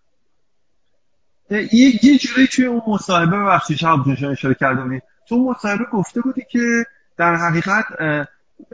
[1.50, 3.96] یه یه جوری توی اون مصاحبه ببخشید شب
[4.30, 5.00] اشاره کرده بودی.
[5.28, 6.84] تو مصاحبه گفته بودی که
[7.16, 7.84] در حقیقت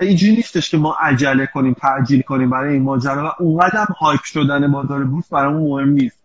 [0.00, 4.22] اینجوری نیستش که ما عجله کنیم تعجیل کنیم برای این ماجرا و اونقدر هم هایپ
[4.22, 6.18] شدن بازار بورس برامون مهم نیست.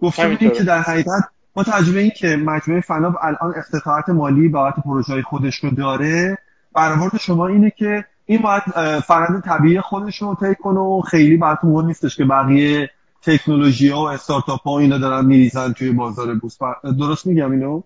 [0.00, 4.74] گفته بودیم که در حقیقت با تجربه این که مجموعه فناب الان استطاعت مالی بابت
[4.84, 6.38] پروژه خودش رو داره
[6.74, 8.62] برآورد شما اینه که این باید
[9.00, 12.90] فرند طبیعی خودش رو طی کنه و خیلی براتون مهم نیستش که بقیه
[13.22, 16.58] تکنولوژی ها و استارتاپ ها اینا دارن میریزن توی بازار بورس.
[16.98, 17.82] درست میگم اینو؟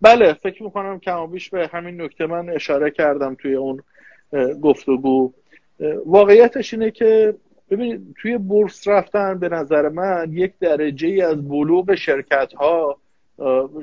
[0.00, 3.82] بله فکر می‌کنم کمابیش به همین نکته من اشاره کردم توی اون
[4.62, 5.32] گفتگو.
[6.06, 7.34] واقعیتش اینه که
[7.70, 12.96] ببینید توی بورس رفتن به نظر من یک درجه از بلوغ شرکت ها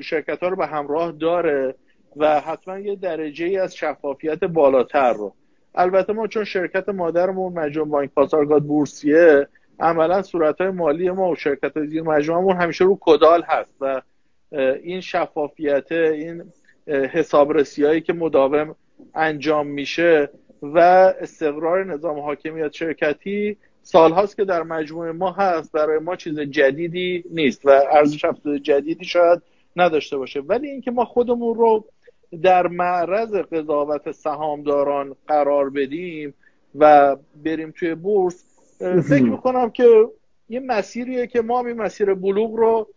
[0.00, 1.74] شرکت ها رو به همراه داره.
[2.16, 5.34] و حتما یه درجه ای از شفافیت بالاتر رو.
[5.74, 9.48] البته ما چون شرکت مادرمون مجموع بانک پاسارگاد بورسیه
[9.80, 14.02] عملا صورت های مالی ما و شرکت های زیر مجموعمون همیشه رو کدال هست و
[14.82, 16.52] این شفافیت این
[16.86, 18.74] حسابرسی هایی که مداوم
[19.14, 20.30] انجام میشه
[20.62, 20.78] و
[21.20, 27.66] استقرار نظام حاکمیت شرکتی سالهاست که در مجموعه ما هست برای ما چیز جدیدی نیست
[27.66, 29.42] و ارزش افزوده جدیدی شاید
[29.76, 30.40] نداشته باشه.
[30.40, 31.84] ولی اینکه ما خودمون رو
[32.42, 36.34] در معرض قضاوت سهامداران قرار بدیم
[36.74, 38.44] و بریم توی بورس
[39.08, 40.08] فکر می‌کنم که
[40.48, 42.88] یه مسیریه که ما این مسیر بلوغ رو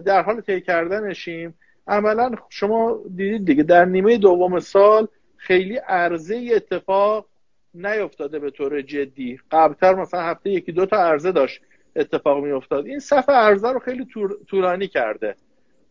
[0.00, 1.54] در حال طی کردنشیم.
[1.88, 7.26] عملا شما دیدید دیگه در نیمه دوم سال خیلی عرضه اتفاق
[7.74, 9.40] نیفتاده به طور جدی.
[9.50, 11.60] قبلتر مثلا هفته یکی دو تا عرضه داشت
[11.96, 12.86] اتفاق میافتاد.
[12.86, 14.06] این صفحه عرضه رو خیلی
[14.46, 15.36] طولانی کرده.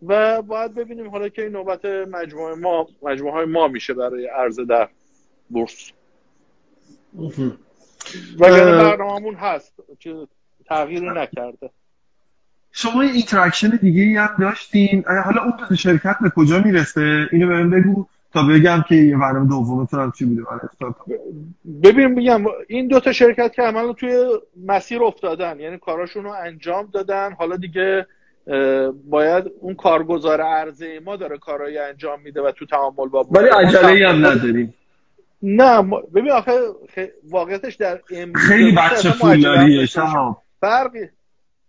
[0.08, 4.66] و باید ببینیم حالا که این نوبت مجموعه ما مجموعه های ما میشه برای عرضه
[4.66, 4.90] در
[5.50, 5.92] بورس.
[8.40, 10.28] و برنامه‌مون هست که
[10.66, 11.70] تغییری نکرده.
[12.72, 15.04] شما این interaction دیگه هم داشتین.
[15.26, 19.18] حالا اون دو شرکت به کجا می‌رسه؟ اینو به من بگو تا بگم که یه
[19.18, 20.44] برنامه دومتون هم چی بوده
[21.84, 24.28] ببین میگم این دو تا شرکت که عملا توی
[24.66, 27.34] مسیر افتادن یعنی کاراشون رو انجام دادن.
[27.34, 28.08] حالا دیگه
[29.10, 34.10] باید اون کارگزار عرضه ما داره کارایی انجام میده و تو تعامل با ولی عجله
[34.10, 34.74] هم نداریم.
[35.42, 35.82] نه
[36.16, 36.52] ببین آخه
[37.30, 38.00] واقعیتش در
[38.36, 39.86] خیلی بچه پولداریه
[40.62, 41.10] فرقی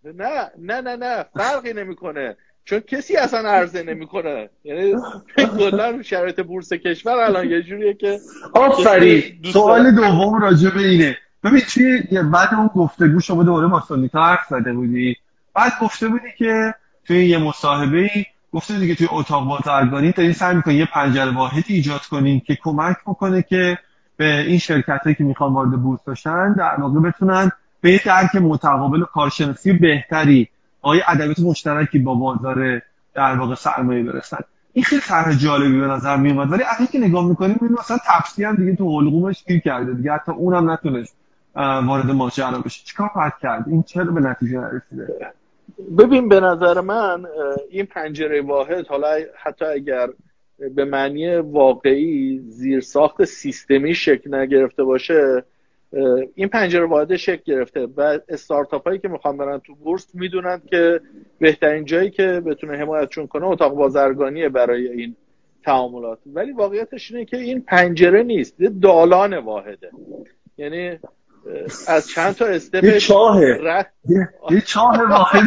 [0.04, 2.36] نه نه نه نه فرقی نمی‌کنه.
[2.64, 4.50] چون کسی اصلا عرضه نمی‌کنه.
[4.64, 4.94] یعنی
[5.36, 8.18] کلا شرایط بورس کشور الان یه جوریه که
[8.52, 9.22] آفرین.
[9.52, 11.16] سوال دوم راجع به اینه.
[11.44, 15.16] ببین توی بعد اون گفتگو شما دوباره با سونیتا حرف زده بودی.
[15.56, 20.32] بعد گفته بودی که توی یه مصاحبه ای گفته بودی که توی اتاق بازرگانی دارین
[20.32, 23.78] سعی می‌کنین یه پنجره واحدی ایجاد کنین که کمک بکنه که
[24.16, 29.04] به این شرکت هایی که می‌خوان وارد بورس بشن در واقع بتونن به درک متقابل
[29.04, 30.48] کارشناسی بهتری
[30.82, 32.82] آقای ادبیات مشترکی با بازار
[33.14, 34.38] در واقع سرمایه برسن.
[34.72, 38.48] این خیلی طرح جالبی به نظر می ولی اگه که نگاه می‌کنیم این مثلا تفسیری
[38.48, 40.12] هم دیگه تو حلقومش گیر کرده دیگه.
[40.12, 41.16] حتی اونم نتونست
[41.56, 42.84] وارد ماجرا بشه.
[42.84, 45.32] چیکار کرد؟ این چرا به نتیجه نرسیده؟
[45.98, 47.26] ببین به نظر من
[47.70, 50.08] این پنجره واحد حالا حتی اگر
[50.74, 55.44] به معنی واقعی زیرساخت سیستمی شکل نگرفته باشه
[56.34, 61.00] این پنجره واحد شکل گرفته و استارتاپ هایی که می‌خوان برن تو بورس می‌دونن که
[61.38, 65.16] بهترین جایی که بتونه حمایتشون کنه اتاق بازرگانیه برای این
[65.64, 66.18] تعاملات.
[66.26, 69.90] ولی واقعیتش اینه که این پنجره نیست یه دالان واحده.
[70.58, 70.98] یعنی
[71.86, 73.84] از چند تا استپ یه چاهه.
[74.50, 75.42] یه چاه واحد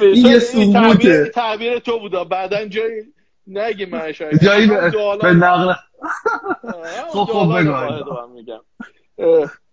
[0.00, 2.24] این یه تعبیر تو بودا.
[2.24, 3.02] بعدا جایی
[3.46, 4.44] نگی من شاید.
[4.44, 4.66] جایی
[5.22, 5.74] به نقل
[7.08, 7.58] خب خب
[8.34, 8.60] میگم.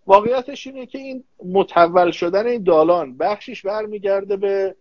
[0.08, 4.76] واقعیتش اینه که این متول شدن این دالان بخشیش برمیگرده به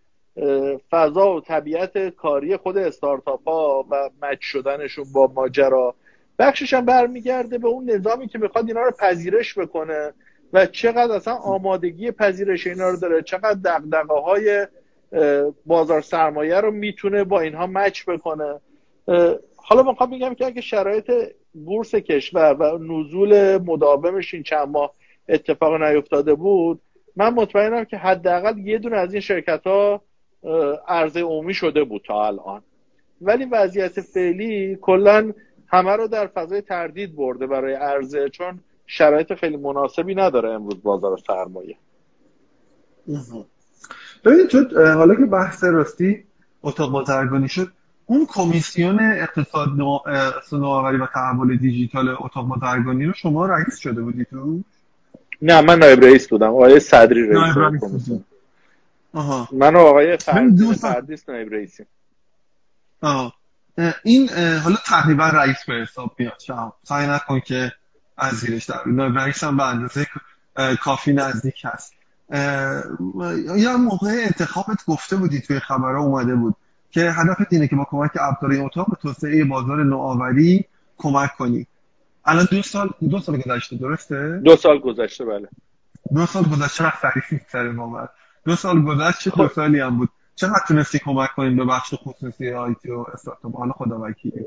[0.91, 5.95] فضا و طبیعت کاری خود استارتاپ ها و مچ شدنشون با ماجرا.
[6.39, 10.13] بخشش هم برمیگرده به اون نظامی که می‌خواد اینا رو پذیرش بکنه
[10.53, 14.67] و چقدر اصلا آمادگی پذیرش اینا رو داره چقدر دقدقه های
[15.67, 18.61] بازار سرمایه رو می‌تونه با اینها مچ بکنه.
[19.57, 21.13] حالا می‌خوام بگم که اگه شرایط
[21.55, 24.95] بورس کشور و نزول مداومش این چند ماه
[25.29, 26.81] اتفاق نیفتاده بود
[27.17, 30.03] من مطمئنم که حداقل یه دونه از این شرکت ها
[30.89, 32.63] عرضه عمومی شده بود تا الان.
[33.21, 35.33] ولی وضعیت فعلی کلا
[35.67, 41.19] همه رو در فضای تردید برده برای عرضه چون شرایط خیلی مناسبی نداره امروز بازار
[41.27, 41.77] سرمایه.
[44.25, 46.25] ببینید تو حالا که بحث راستی
[46.63, 47.69] اتاق بازرگانی شد
[48.07, 49.69] اون کمیسیون اقتصاد
[50.53, 54.61] نوآوری و تحول دیجیتال اتاق بازرگانی رو شما رئیس شده بودی تو؟
[55.43, 56.49] نه من نایب رئیس بودم.
[56.49, 58.25] آقای صدری رئیس کمیسیون.
[59.13, 59.49] آها.
[59.53, 61.87] من و آقای فردیس نایب رئیسیم.
[63.01, 63.33] آها.
[64.05, 64.29] این
[64.65, 66.41] حالا تقریبا رئیس به حساب میاد.
[66.47, 67.73] شما سعی نکن که
[68.17, 70.07] از زیرش در نایب رئیس هم به اندازه
[70.81, 71.95] کافی نزدیک هست.
[73.57, 76.55] یا موقع انتخابت گفته بودی توی خبرها اومده بود
[76.91, 80.65] که هدف اینه که با کمک ابزار اتاق به توسعه بازار نوآوری
[80.99, 81.67] کمک کنی.
[82.25, 85.49] الان دو سال دو سال گذشته درسته؟ دو سال گذشته بله.
[86.15, 88.09] دو سال گذشته وقت تعریف سر ما.
[88.45, 89.55] دو سال گذشته دو خب.
[89.55, 94.01] سالی هم بود؟ چقدر تونستی کمک کنیم به بخش خصوصی آیتی و استارتاپ؟ حالا خدا
[94.03, 94.45] وکیلی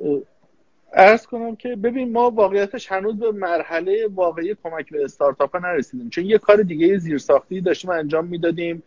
[0.93, 6.09] ارز کنم که ببین ما واقعیتش هنوز به مرحله واقعی کمک به استارتاپ نرسیدیم.
[6.09, 8.83] چون یه کار دیگه زیرساختی داشتیم انجام می‌دادیم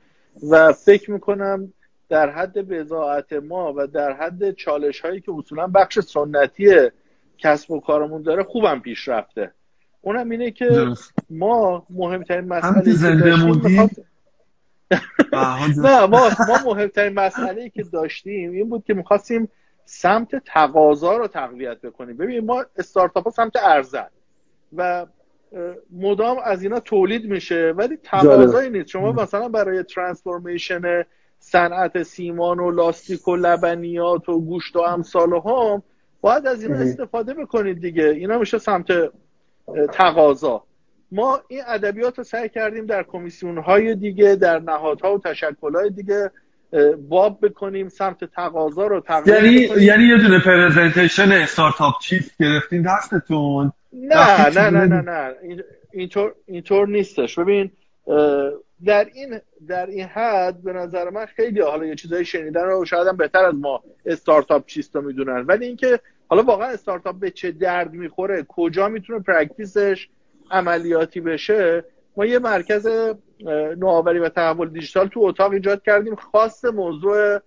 [0.50, 1.72] و فکر می‌کنم
[2.09, 6.90] در حد بزاعت ما و در حد چالش هایی که اصولا بخش سنتی
[7.38, 9.52] کسب و کارمون داره خوبم پیش رفته.
[10.00, 10.86] اونم اینه که
[11.30, 13.98] ما مهمترین مسئله که
[15.76, 19.49] نه ما ما مهمترین مسئله که داشتیم این بود که می‌خواستیم
[19.84, 22.16] سمت تقاضا رو تقویت بکنیم.
[22.16, 24.09] ببین ما استارتاپ ها سمت ارزن
[24.76, 25.07] و
[25.91, 28.89] مدام از اینا تولید میشه ولی تقاضایی نیست.
[28.89, 31.05] شما مثلا برای ترانسفورمیشن
[31.39, 35.82] صنعت سیمان و لاستیک و لبنیات و گوشت و امثال هم
[36.20, 38.05] باید از اینا استفاده بکنید دیگه.
[38.05, 38.86] اینا میشه سمت
[39.93, 40.64] تقاضا.
[41.12, 45.90] ما این ادبیات رو سعی کردیم در کمیسیون های دیگه در نهادها و تشکل های
[45.90, 46.30] دیگه
[47.09, 49.50] باب بکنیم سمت تقاضا رو یعنی
[49.80, 55.34] یعنی یه دونه پرزنتیشن استارتاپ چیز گرفتین دستتون؟ نه نه نه نه نه.
[55.92, 57.38] اینطور اینطور نیستش.
[57.38, 57.70] ببین
[58.84, 63.06] در این در این حد به نظر من خیلی حالا یه چیزایی شنیدن رو شاید
[63.06, 65.40] هم بهتر از ما استارتاپ چیست رو می‌دونن.
[65.40, 70.09] ولی اینکه حالا واقعا استارتاپ به چه درد می‌خوره کجا می‌تونه practice ش
[70.51, 71.84] عملیاتی بشه
[72.16, 72.88] ما یه مرکز
[73.78, 77.38] نوآوری و تحول دیجیتال تو اتاق ایجاد کردیم خاص موضوع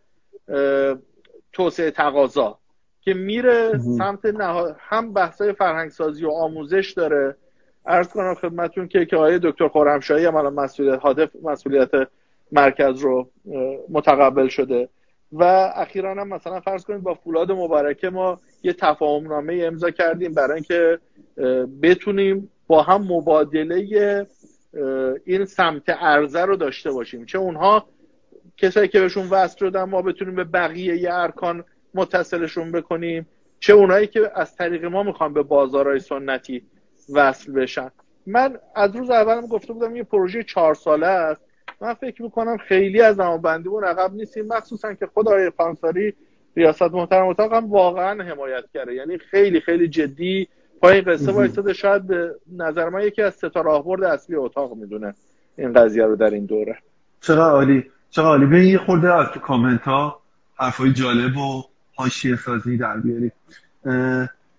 [1.53, 2.57] توسعه تقاضا
[3.01, 4.75] که میره سمت نها...
[4.79, 7.35] هم بحثای فرهنگسازی و آموزش داره.
[7.85, 11.89] عرض کنم خدمتون که که آقای دکتر خرمشاهی هم الان مسئولیت هادف مسئولیت
[12.51, 13.29] مرکز رو
[13.89, 14.89] متقبل شده.
[15.31, 15.43] و
[15.75, 20.53] اخیرا هم مثلا فرض کنید با فولاد مبارکه ما یه تفاهم نامه امضا کردیم برای
[20.53, 20.99] اینکه
[21.81, 24.27] بتونیم با هم مبادله
[25.25, 27.25] این سمت ارزه رو داشته باشیم.
[27.25, 27.85] چه اونها
[28.57, 31.63] کسایی که بهشون وصل شدن ما بتونیم به بقیه ارکان
[31.93, 33.27] متصلشون بکنیم.
[33.59, 36.63] چه اونایی که از طریق ما می‌خوان به بازارهای سنتی
[37.13, 37.91] وصل بشن.
[38.27, 41.41] من از روز اولم گفته بودم یه پروژه چهار ساله است.
[41.81, 46.13] من فکر می‌کنم خیلی از بندیمون عقب نیستیم مخصوصا که خود آقای فانساری
[46.55, 50.47] ریاست محترم اتاق هم واقعا حمایت کرده یعنی خیلی خیلی جدی
[50.81, 55.13] پای قصه وایستاده شاید به نظر من یکی از ستا راهبرد اصلی اتاق می‌دونه.
[55.57, 56.77] این قضیه رو در این دوره.
[57.21, 60.21] چقدر عالی؟ چقدر عالی؟ به یه خورده از تو کامنت ها
[60.55, 61.63] حرفای جالب و
[61.95, 63.31] حاشیه سازی در بیاری.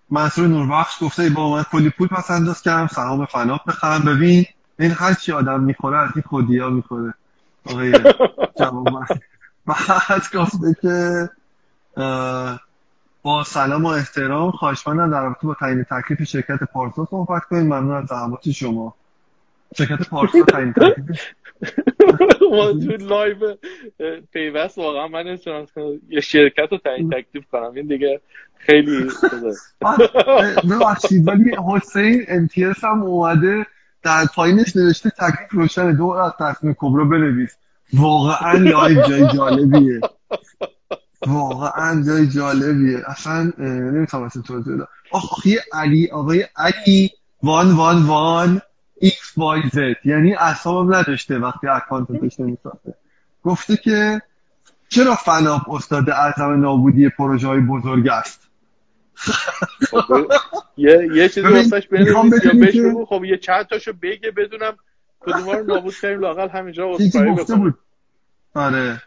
[0.09, 4.01] منصور نوربخش گفته با من کلی پول پس انداز کردم سهام فناف بخرم.
[4.01, 4.45] ببین
[4.79, 7.13] این هر چی آدم می‌خوره از این خودیا می‌خوره.
[7.65, 7.91] آقای
[8.59, 8.87] جواب
[9.65, 11.29] بعد گفته که
[13.23, 17.63] با سلام و احترام خواهشمندم در رابطه با تعیین تکلیف شرکت پارسا صحبت کنیم.
[17.63, 18.95] ممنون از زحمات شما.
[19.77, 21.21] شرکت پارسا تعیین تکلیف
[22.51, 23.55] ما تو live
[24.33, 25.65] پیوست واقعا من نمی‌تونم
[26.09, 27.71] یه شرکت رو تعیین تکلیف کنم.
[27.75, 28.21] این دیگه
[28.57, 29.09] خیلی
[30.69, 33.65] ببخشید ولی حسین امتیاز هم اومده
[34.03, 37.57] در پایینش نوشته تکلیف روشن دو از تصمیم کبری بنویس.
[37.93, 40.01] واقعا live جای جالبیه.
[41.27, 43.03] واقعا جای جالبیه.
[43.07, 47.11] اصلا نمی‌تونم اصلا توضیح بدم آخ یه علی آقای علی
[47.43, 48.61] one one one
[48.99, 49.95] x y z.
[50.05, 52.93] یعنی اعصابم نداشته وقتی اکانت داشت نمی‌سازه
[53.43, 54.21] گفته که
[54.89, 58.49] چرا فناپ استاد اعظم نابودی پروژه های بزرگ است؟
[60.77, 64.77] یه یه چیزی واسش بنویس یا بهش بگو خب یه چند تاشو بگه بدونم
[65.19, 67.79] کدوم رو نابود کنیم لاقل همینجا گفته بود.
[68.55, 69.01] آره.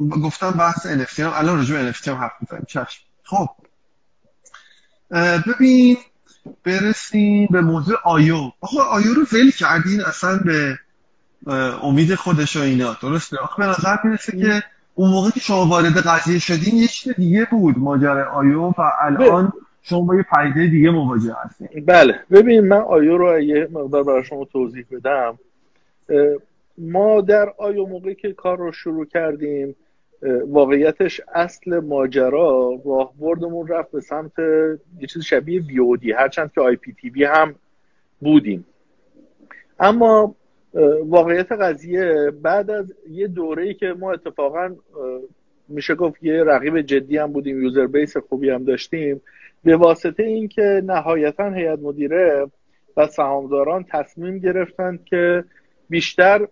[0.00, 2.64] گفتم بحث NFT هم الان رجوع NFT هم حرف می‌زنیم.
[2.68, 3.02] چشم.
[3.22, 3.48] خب.
[5.46, 5.96] ببین
[6.64, 8.50] برسیم به موضوع آیو.
[8.60, 10.78] آخه آیو رو ول کردین اصلا به
[11.82, 12.96] امید خودش و اینا.
[13.02, 14.62] درسته؟ آخه به نظر می‌رسه که
[14.94, 19.52] اون موقع که شما وارد قضیه شدین یه چیز دیگه بود ماجرا آیو و الان
[19.82, 21.84] شما با یه پدیده دیگه مواجه هستین.
[21.86, 22.20] بله.
[22.30, 25.38] ببین من آیو رو یه مقدار برای شما توضیح بدم.
[26.78, 29.76] ما در آیو موقعی که کار رو شروع کردیم
[30.46, 34.38] واقعیتش اصل ماجرا راهبردمون رفت به سمت
[35.00, 37.54] یه چیز شبیه VOD هرچند که IPTV هم
[38.20, 38.66] بودیم.
[39.80, 40.34] اما
[41.04, 44.76] واقعیت قضیه بعد از یه دوره که ما اتفاقا
[45.68, 49.20] میشه گفت یه رقیب جدی هم بودیم یوزر بیس خوبی هم داشتیم
[49.64, 52.46] به واسطه اینکه نهایتا هیئت مدیره
[52.96, 55.44] و سهامداران تصمیم گرفتند که
[55.88, 56.48] بیشتر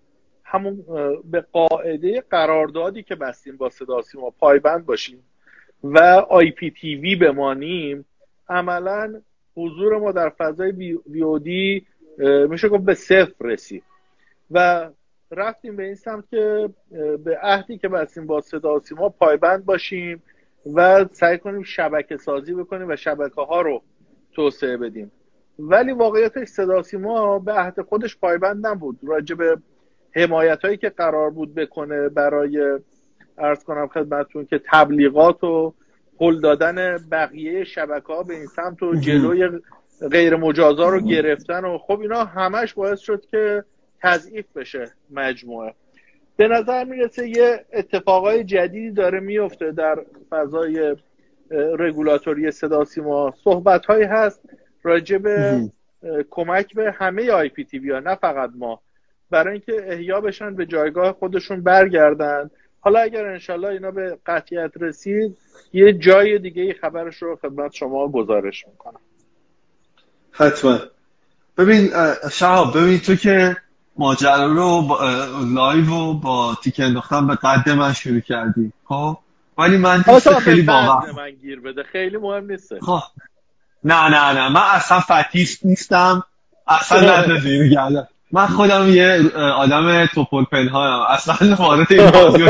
[0.52, 0.84] همون
[1.30, 5.24] به قاعده قراردادی که بستیم با صدا سیما پایبند باشیم
[5.84, 5.98] و
[6.28, 8.04] آی پی تی وی بمانیم
[8.48, 9.20] عملا
[9.56, 11.86] حضور ما در فضای ویودی
[12.48, 13.82] میشه گفت به صفر رسید.
[14.50, 14.90] و
[15.30, 16.68] رفتیم به این سمت که
[17.24, 20.22] به عهدی که بستیم با صدا سیما پایبند باشیم
[20.74, 23.82] و سعی کنیم شبکه سازی بکنیم و شبکه ها رو
[24.32, 25.12] توسعه بدیم.
[25.58, 28.98] ولی واقعیتش صدا سیما به عهد خودش پایبند نبود.
[29.02, 29.56] راجع به
[30.14, 32.78] حمایت هایی که قرار بود بکنه برای
[33.38, 35.74] ارز کنم خدمتتون که تبلیغات و
[36.20, 39.48] هل دادن بقیه شبکه ها به این سمت و جلوی
[40.10, 43.64] غیر مجازا رو گرفتن و خب اینا همش باعث شد که
[44.02, 45.74] تضعیف بشه مجموعه.
[46.36, 49.98] به نظر می‌رسه یه اتفاقای جدیدی داره میفته در
[50.30, 50.96] فضای
[51.78, 53.34] رگولاتوری صدا سیما.
[53.44, 54.40] صحبت هایی هست
[54.82, 55.60] راجع به
[56.30, 58.80] کمک به همه آی پی تی ها نه فقط ما.
[59.32, 62.50] برای اینکه احیا بشن به جایگاه خودشون برگردن.
[62.80, 65.36] حالا اگر انشالله اینا به قطعیت رسید
[65.72, 69.00] یه جای دیگه ای خبرش رو خدمت شما گزارش می‌کنم.
[70.32, 70.78] حتما.
[71.58, 71.90] ببین
[72.32, 73.56] شهاب ببین تو که
[73.96, 74.98] ماجرا رو با
[75.54, 79.18] live و با تیکه انداختن به قد من شروع کردی خب؟
[79.58, 80.02] ولی من
[80.42, 83.00] خیلی باور من گیر بده خیلی مهم نیست خب.
[83.84, 84.48] نه نه نه.
[84.48, 86.24] من اصلا فتیست نیستم.
[86.66, 89.20] اصلا ندازی گردنم من خودم یه
[89.56, 92.42] آدم توپل پنهایم اصلا وارد این بازی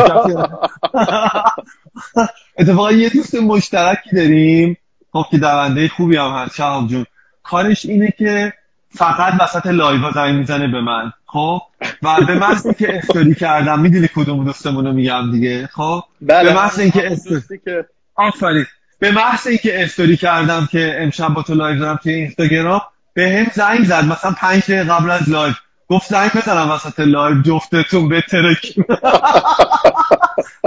[2.59, 4.77] اتفاقا یه دوست مشترکی داریم.
[5.13, 7.07] خب که دونده خوبی هم هست شهاب جون.
[7.43, 8.53] کارش اینه که
[8.91, 11.13] فقط وسط live زنگ می‌زنه به من.
[11.27, 11.61] خب؟
[12.03, 15.67] و به محض اینکه استوری کردم می‌دونی کدوم دوستمون رو میگم دیگه.
[15.73, 16.45] خب؟ بله.
[16.45, 18.67] به محض اینکه استوری که آفرین.
[18.99, 22.81] به محض اینکه استوری کردم که امشب با تو live دارم توی اینستاگرام
[23.15, 24.05] بهم زنگ زد.
[24.05, 25.55] مثلا پنج دقیقه قبل از live.
[25.93, 28.77] گفت زنگ بزنم وسط live جفتتون به ترک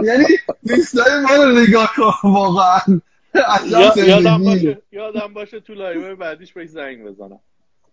[0.04, 0.26] یعنی
[0.68, 2.80] دوستای ما رو نگاه کن واقعا.
[3.96, 7.40] یادم باشه یادم باشه تو live بعدیش بهش زنگ بزنم.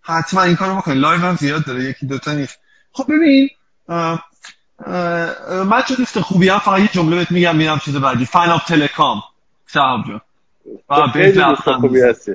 [0.02, 2.58] حتما این کارو بکن live هم زیاد داره یکی دوتا نیست.
[2.92, 3.48] خب ببین
[5.48, 8.26] من چه دوست خوبی هم فقط یه جمله بهت میگم میرم چیز بعدی.
[8.26, 9.22] فناپ تلکام
[9.66, 10.20] شهاب جون.
[11.12, 12.32] خیلی دوست خوبی هستی.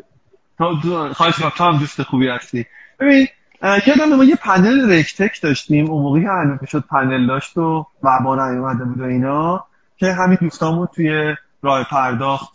[1.13, 2.65] خواهش تو هم دوست خوبی هستی.
[2.99, 3.27] ببین
[3.61, 8.83] یادم ما یه پنل رکتک داشتیم اون موقعی که شد پنل داشت و وبا اومده
[8.83, 9.65] بود و اینا
[9.97, 12.53] که همین دوستامون توی راه پرداخت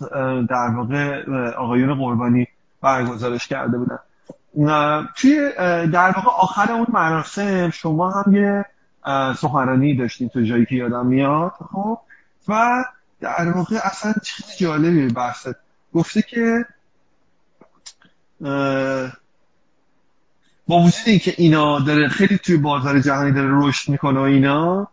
[0.51, 2.47] در واقع آقایون قربانی
[2.81, 3.99] برگزارش کرده بودن.
[5.17, 5.51] توی
[5.93, 8.65] در واقع آخر اون مراسم شما هم یه
[9.37, 11.99] سخنرانی داشتیم تو جایی که یادم میاد خب؟
[12.49, 12.85] و
[13.21, 15.57] در واقع اصلا چیز جالبی بحثت
[15.95, 16.65] گفته که
[20.73, 24.89] با وجود اینکه اینا داره خیلی توی بازار جهانی داره رشد می‌کنه و اینا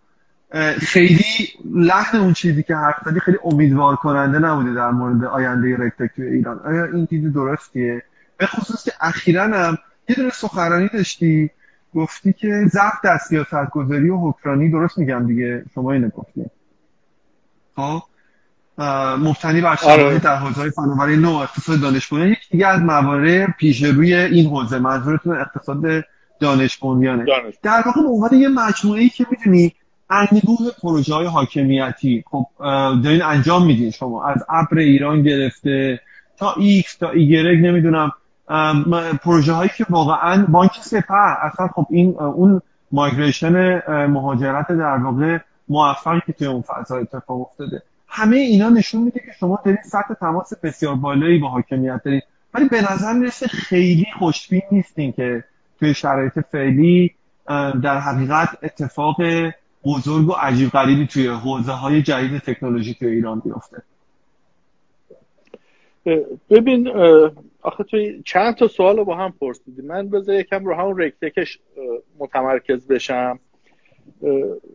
[0.79, 1.25] خیلی
[1.73, 6.59] لحن اون چیزی که حرف زدی خیلی امیدوار کننده نبوده در مورد آینده رکتک ایران.
[6.59, 8.03] آیا این دید درستیه؟
[8.37, 9.77] به خصوص که اخیرا هم
[10.09, 11.49] یه دونه سخنرانی داشتی
[11.95, 16.45] گفتی که ضبط در سیاست گذاری و حکرانی درست میگم دیگه شما اینو گفتی.
[17.75, 18.01] خب؟
[19.19, 20.19] مبتنی بر شواهد آره.
[20.19, 25.37] در حوزه فناوری نو اقتصاد دانش یک دیگه از موارد پیش روی این حوزه منظورتون
[25.37, 26.03] اقتصاد
[26.39, 27.25] دانش بنیانه.
[27.63, 29.73] در واقع به عنوان یه مجموعه ای که می‌دونی
[30.09, 32.45] انبوه پروژه های حاکمیتی خب
[33.03, 34.25] دارین انجام میدین شما.
[34.25, 35.99] از ابر ایران گرفته
[36.37, 38.11] تا ایکس تا ایگرگ نمی‌دونم.
[39.23, 41.13] پروژه هایی که واقعا بانک سپه.
[41.41, 42.61] اصلا خب این اون
[42.91, 45.37] مایگریشن مهاجرت در واقع
[45.69, 47.81] موفقی که توی اون فضا اتفاق افتاده.
[48.09, 52.69] همه اینا نشون میده که شما دارید سطح تماس بسیار بالایی با حاکمیت دارید ولی
[52.69, 55.43] به نظر می‌رسه خیلی خوشبین نیستین که
[55.79, 57.15] توی شرایط فعلی
[57.83, 59.15] در حقیقت اتفاق
[59.85, 63.81] بزرگ و عجیب غریبی توی حوزه های جدید تکنولوژی توی ایران بیفته.
[66.49, 66.87] ببین
[67.61, 71.59] آخه توی چند تا سوال رو با هم پرسیدی من بذار یکم رو همون رکتکش
[72.19, 73.39] متمرکز بشم.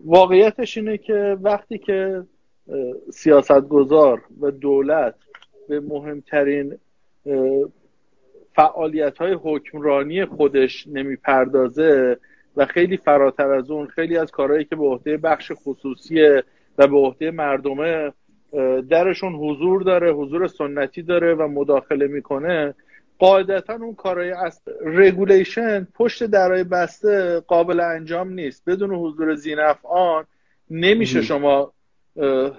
[0.04, 2.22] واقعیتش اینه که وقتی که
[3.10, 5.14] سیاستگزار و دولت
[5.68, 6.78] به مهمترین
[8.54, 12.18] فعالیت های حکمرانی خودش نمی‌پردازه
[12.56, 16.20] و خیلی فراتر از اون خیلی از کارهایی که به عهده بخش خصوصی
[16.78, 18.12] و به عهده مردمه
[18.90, 22.74] درشون حضور داره حضور سنتی داره و مداخله می‌کنه
[23.18, 28.64] قاعدتا اون کارهای از regulation پشت درای بسته قابل انجام نیست.
[28.66, 30.24] بدون حضور ذینفعان
[30.70, 31.72] نمیشه شما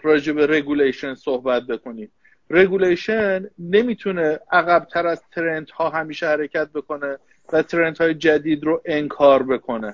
[0.04, 2.12] راجع به regulation صحبت بکنید
[2.50, 7.18] regulation نمی‌تونه عقبتر از trend ها همیشه حرکت بکنه
[7.54, 9.94] و trend های جدید رو انکار بکنه.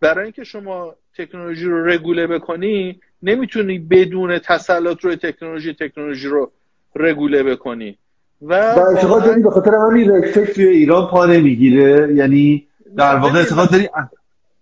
[0.00, 6.52] برای اینکه شما تکنولوژی رو رگوله بکنی نمی‌تونی بدون تسلط روی تکنولوژی تکنولوژی رو
[6.96, 7.98] رگوله بکنی.
[8.42, 12.14] و اعتقاد داری به خاطر همین رکتک توی ایران پا نمی‌گیره.
[12.14, 13.88] یعنی در واقع اعتقاد داری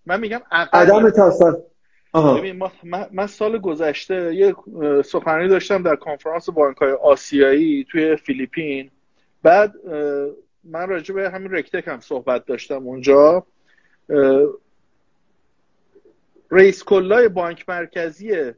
[0.07, 1.57] من میگم عدم تسلط.
[2.15, 2.63] ببین
[3.13, 4.55] من سال گذشته یه
[5.03, 8.91] سخنرانی داشتم در کنفرانس بانک های آسیایی توی فیلیپین.
[9.43, 9.75] بعد
[10.65, 13.47] من راجع به همین رکتک هم صحبت داشتم اونجا.
[16.51, 18.53] رئیس کلای بانک مرکزی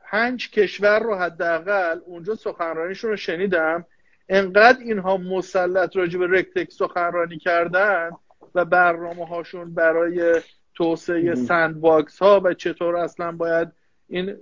[0.00, 3.86] پنج کشور رو حداقل اونجا سخنرانیشون رو شنیدم.
[4.28, 8.10] انقدر اینها مسلط راجع به RegTech سخنرانی کردن
[8.54, 10.40] و برنامه هاشون برای
[10.74, 13.68] توسعه sandbox ها و چطور اصلا باید
[14.08, 14.36] این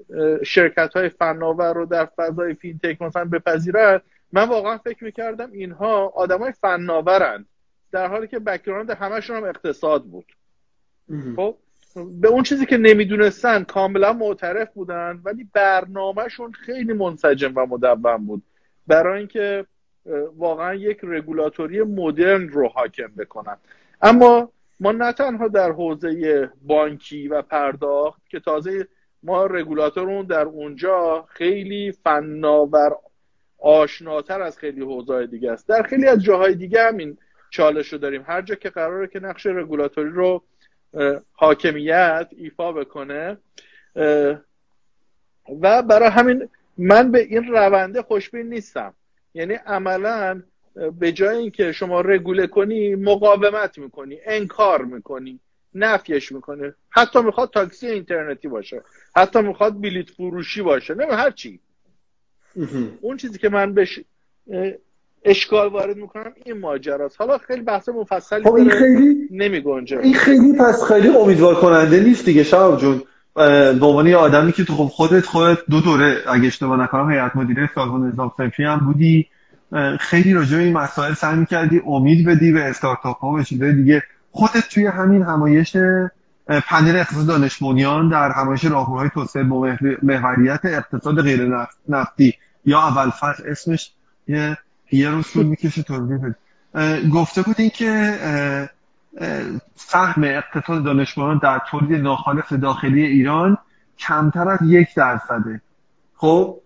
[0.44, 4.00] شرکت های فناور رو در فضای fintech مثلا بپذیرن؟
[4.32, 7.46] من واقعا فکر می‌کردم اینها آدمای فناورند
[7.92, 10.26] در حالی که background همشون هم اقتصاد بود.
[11.36, 11.56] خب
[12.20, 18.42] به اون چیزی که نمی‌دونستن کاملا معترف بودن ولی برنامهشون خیلی منسجم و مدون بود.
[18.86, 19.66] برای اینکه
[20.36, 23.56] واقعا یک رگولاتوری مدرن رو حاکم بکنن.
[24.02, 24.52] اما
[24.82, 28.88] ما نه تنها در حوزه بانکی و پرداخت که تازه
[29.22, 32.96] ما رگولاتورمون در اونجا خیلی فناور
[33.58, 35.68] آشناتر از خیلی حوزه دیگه است.
[35.68, 37.18] در خیلی از جاهای دیگه همین
[37.50, 38.24] چالش رو داریم.
[38.26, 40.42] هر جا که قراره که نقش رگولاتوری رو
[41.32, 43.36] حاکمیت ایفا بکنه
[45.62, 48.94] و برای همین من به این رونده خوشبین نیستم.
[49.34, 50.42] یعنی عملا
[50.98, 55.40] به جای اینکه شما رگوله کنی مقاومت می‌کنی انکار می‌کنی
[55.74, 58.82] نفیش می‌کنه حتی می‌خواد تاکسی اینترنتی باشه
[59.16, 61.60] حتی می‌خواد بلیت فروشی باشه نه هر چی.
[63.00, 64.00] اون چیزی که من بهش
[65.24, 67.20] اشکال وارد می‌کنم این ماجراست.
[67.20, 69.62] حالا خیلی بحث مفصلی خب این خیلی نمی
[70.02, 73.02] این خیلی پس خیلی امیدوار کننده نیست دیگه شاب جون.
[73.34, 77.70] به عنوان آدمی که تو خب خودت خودت دو دوره اگه اشتباه نکنم هیئت مدیره
[77.74, 79.28] سازمان نظام صنفی هم بودی.
[80.00, 83.42] خیلی راجع این مسائل سعی می‌کردی امید بدی به استارتاپ ها و
[83.72, 84.02] دیگه.
[84.30, 85.76] خودت توی همین همایش
[86.46, 87.62] پنل اقتصاد دانش
[88.08, 93.92] در همایش راهکارهای توسعه با محوریت اقتصاد غیر نفتی یا اول فصل اسمش
[94.28, 94.58] یه
[94.92, 96.36] یه روز طول می‌کشه توضیح بده
[97.08, 98.18] گفته بودین که
[99.76, 103.58] سهم اقتصاد دانش در تولید ناخالص داخلی ایران
[103.98, 105.60] کمتر از یک درصده.
[106.16, 106.58] خب؟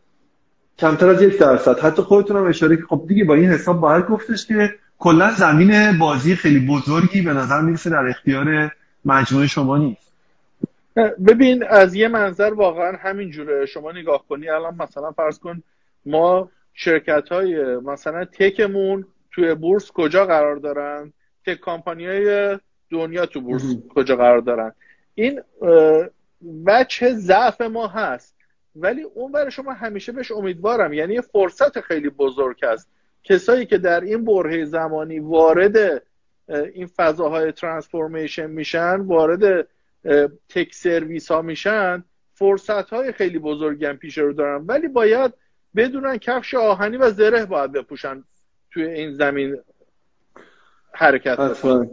[0.79, 1.79] کمتر از یک درصد.
[1.79, 5.99] حتی خودتون هم اشاره که خب دیگه با این حساب باید گفتش که کلا زمین
[5.99, 8.73] بازی خیلی بزرگی به نظر می‌رسه در اختیار
[9.05, 10.13] مجموعه شما نیست.
[11.27, 13.67] ببین از یه منظر واقعا همین جوره.
[13.67, 15.63] شما نگاه کنی الان مثلا فرض کن
[16.07, 21.13] ما شرکت های مثلا تکمون توی بورس کجا قرار دارن؟
[21.47, 22.59] تک کامپانی های
[22.91, 23.63] دنیا تو بورس
[23.95, 24.73] کجا قرار دارن؟
[25.15, 25.41] این
[26.67, 28.36] بچه ضعف ما هست.
[28.77, 30.93] ولی اون برای شما همیشه بهش امیدوارم.
[30.93, 32.89] یعنی یه فرصت خیلی بزرگ است
[33.25, 36.03] کسایی که در این بره زمانی وارد
[36.49, 39.69] این فضاهای transformation میشن وارد
[40.49, 42.05] tech سرویس ها میشن
[42.35, 44.65] فرصت های خیلی بزرگی هم پیش رو دارن.
[44.67, 45.33] ولی باید
[45.77, 48.25] بدونن کفش آهنی و زره باید بپوشن
[48.71, 49.57] توی این زمین
[50.93, 51.91] حرکت بکنن.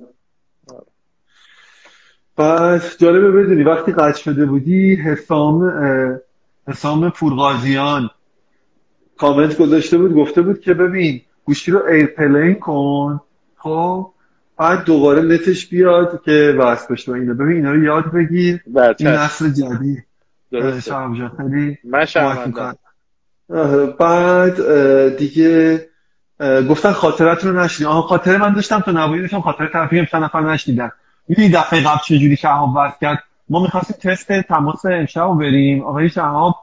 [2.38, 5.62] پس جالبه بدونی وقتی قطع شده بودی حسام
[6.68, 8.10] حسام پورغازیان.
[9.18, 13.22] کامنت گذاشته بود گفته بود که ببین گوشی رو airplane کن.
[13.58, 14.12] خب
[14.58, 17.34] بعد دوباره نتش بیاد که وصل بشه اینو.
[17.34, 18.62] ببین اینا رو یاد بگیر.
[19.00, 20.06] این نسل جدید.
[20.52, 20.96] درسته.
[21.38, 22.76] خیلی من
[24.00, 25.86] بعد دیگه
[26.70, 27.90] گفتن خاطرت رو نشنید.
[27.90, 30.92] آها خاطره من داشتم تو نبودی داشتم خاطره طرفی چند نفر نشنیدن.
[31.28, 35.84] می‌دونی دفعه قبل چجوری شهاب وصل کرد؟ ما می‌خواستیم تست تماس امشب رو بریم.
[35.84, 36.56] آقای شهاب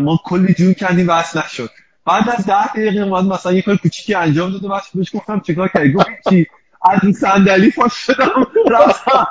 [0.00, 1.70] ما کلی جون کردیم وصل نشد.
[2.06, 5.40] بعد از ده دقیقه اومد مثلا یه کار کوچیکی انجام داد و بس بهش گفتم
[5.40, 6.46] چیکار کردی؟ گفت چی؟
[6.90, 8.46] از این صندلی پاس شدم.
[8.70, 9.26] رفتم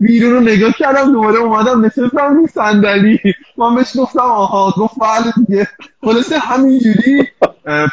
[0.00, 3.18] بیرون رو نگاه کردم دوباره اومدم نشستم رو صندلی.
[3.56, 4.74] من بهش گفتم آها.
[4.76, 5.68] گفت بله دیگه.
[6.04, 7.28] خلاصه همینجوری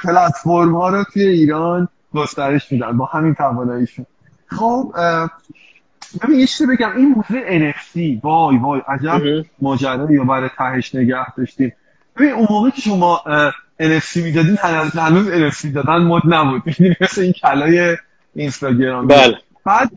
[0.04, 4.06] پلتفرم ها رو توی ایران گسترش میدن با همین تواناییشون.
[4.48, 4.94] خب
[6.22, 6.98] ببین یه بگم.
[6.98, 11.74] این موضوع NFC وای وای عجب ماجرایی رو برای تهش نگه داشتیم.
[12.18, 13.22] ببین اون موقع که شما
[13.82, 14.58] NFC می‌دادین
[14.96, 16.62] هنوز NFC دادن مد نبود.
[17.02, 17.98] مثل این کلای
[18.36, 19.08] اینستاگرام.
[19.08, 19.38] بله.
[19.66, 19.92] بعد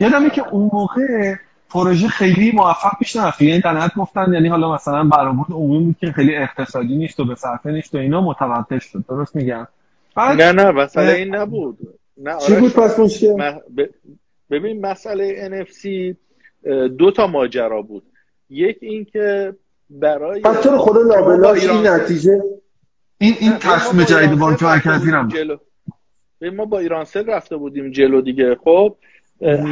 [0.00, 1.34] یادمه که اون موقع
[1.70, 3.42] پروژه خیلی موفق پیش نرفت.
[3.42, 7.34] یعنی در گفتن یعنی حالا مثلا برآورد عمومی بود که خیلی اقتصادی نیست و به
[7.34, 9.04] صرفه نیست و اینا متوقف شد.
[9.08, 9.68] درست میگم؟
[10.16, 11.78] بعد نه نه مسئله این نبود.
[12.16, 13.52] نه چی بود پس مشکل؟
[14.50, 16.14] ببین مسئله NFC
[16.98, 18.02] دو تا ماجرا بود.
[18.50, 19.56] یک این که
[19.90, 22.42] برای پس تو خدا لابلاش این نتیجه؟
[23.18, 25.28] این این تصمیم جدید بانک مرکزی هم
[26.52, 28.56] ما با ایرانسل رفته بودیم جلو دیگه.
[28.64, 28.96] خب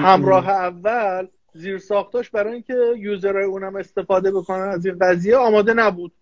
[0.03, 4.69] همراه اول زیر ساختاش برای اینکه یوزرهای اونم استفاده بکنن.
[4.69, 6.13] از این قضیه آماده نبود.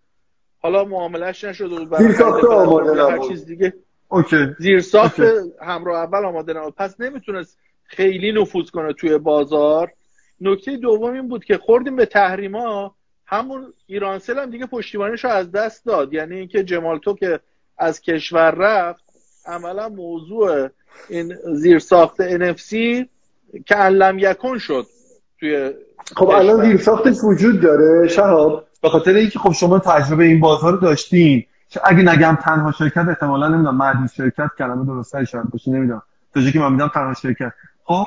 [0.59, 3.73] حالا معاملش نشده بود برای زیر آماده هر چیز دیگه.
[4.09, 4.47] اوکی.
[4.59, 5.19] زیر ساخت
[5.61, 6.75] همراه اول آماده نبود.
[6.75, 7.57] پس نمی‌تونست
[7.95, 9.91] خیلی نفوذ کنه توی بازار.
[10.41, 12.95] نکته دوم این بود که خوردیم به تحریما.
[13.25, 16.13] همون ایرانسل هم دیگه پشتیبانیش رو از دست داد.
[16.13, 17.39] یعنی اینکه جمالتو که
[17.77, 19.03] از کشور رفت
[19.45, 20.69] عملا موضوع
[21.09, 22.71] این زیرساخت NFC
[23.65, 24.85] که علم یکن شد
[25.39, 25.71] توی
[26.15, 28.07] خب الان زیرساختش وجود داره.
[28.07, 31.45] شهاب؟ به خاطر اینکه خب شما تجربه این بازار رو داشتین.
[31.83, 36.01] اگه نگم تنها شرکت احتمالا نمی‌دونم معدود شرکت کلمه درسته شاید باشه نمی‌دونم.
[36.33, 37.53] تا که من میدم تنها شرکت.
[37.91, 38.05] خب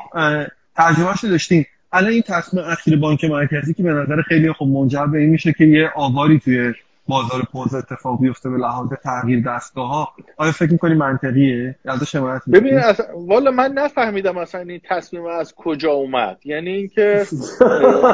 [0.76, 1.64] تجربهش داشتین.
[1.93, 5.53] الان این تصمیم اخیر بانک مرکزی که به نظر خیلی خب منجر به این میشه
[5.53, 6.74] که یه آواری توی
[7.09, 12.43] بازار پوز اتفاق بیفته به لحاظ تغییر دستگاه ها آیا فکر می‌کنی منطقیه؟ ازش حمایت
[12.53, 12.82] ببین
[13.14, 16.39] والا من نفهمیدم اصلا این تصمیم از کجا اومد.
[16.45, 17.26] یعنی اینکه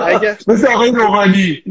[0.07, 1.63] اگر مثل آقای روحانی.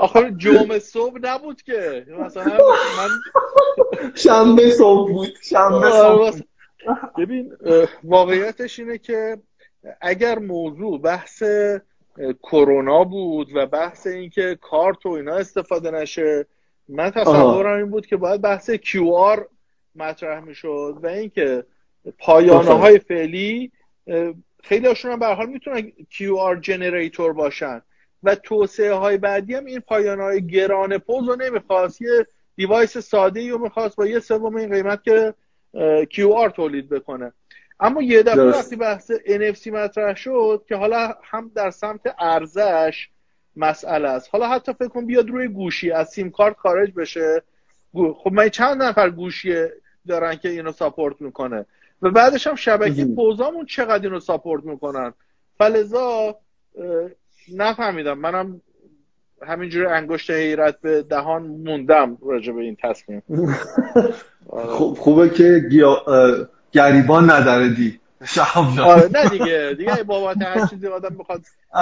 [0.00, 2.06] آخر جمعه صبح نبود که.
[2.26, 2.44] مثلا
[2.98, 3.08] من
[4.14, 5.28] شنبه صبح بود.
[5.42, 6.40] شنبه صبح.
[7.18, 7.52] ببین
[8.04, 9.38] واقعیتش اینه که
[10.00, 11.42] اگر موضوع بحث
[12.42, 16.46] کرونا بود و بحث اینکه کارت و اینا استفاده نشه
[16.88, 19.40] من تصورم این بود که باید بحث QR
[19.94, 21.64] مطرح می‌شد و اینکه
[22.18, 23.72] پایانه های فعلی
[24.62, 27.82] خیلی هاشون هم به حال می‌تونن QR جنریتور باشن.
[28.22, 32.26] و توسعه های بعدی هم این پایانه های گران پوز رو نمی‌خواست یه
[32.56, 35.34] device ساده ای رو می‌خواست با یه سوم این قیمت که
[36.04, 37.32] QR تولید بکنه.
[37.80, 43.08] اما یه دفعه وقتی بحث NFC مطرح شد که حالا هم در سمت عرضه‌ش
[43.56, 44.28] مسئله است.
[44.32, 47.42] حالا حتی فکر کن بیاد روی گوشی از سیم کارت خارج بشه.
[47.94, 49.54] خب من چند نفر گوشی
[50.08, 51.66] دارن که اینو support می‌کنه؟
[52.02, 55.14] و بعدش هم شبکه پوزامون چقدر اینو support می‌کنن؟
[55.58, 56.36] فلزا
[57.54, 58.18] نفهمیدم.
[58.18, 58.60] منم
[59.46, 63.22] همینجوری انگشت حیرت به دهان موندم راجع به این تصمیم.
[64.76, 65.62] خوب خوبه که
[66.72, 68.00] گریبان نداره دی.
[68.82, 69.74] آره نه دیگه.
[69.78, 71.40] دیگه بابت هر چیزی آدم بخواد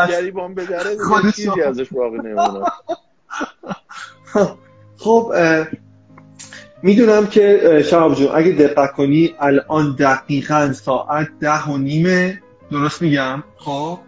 [0.09, 0.97] گریبان بدره
[1.37, 2.67] چیزی ازش باقی نمونه
[4.97, 5.33] خب
[6.83, 13.45] می‌دونم که شهاب جون اگه دقت کنی الان دقیقا ساعت ده و نیمه درست میگم؟
[13.57, 13.99] خب؟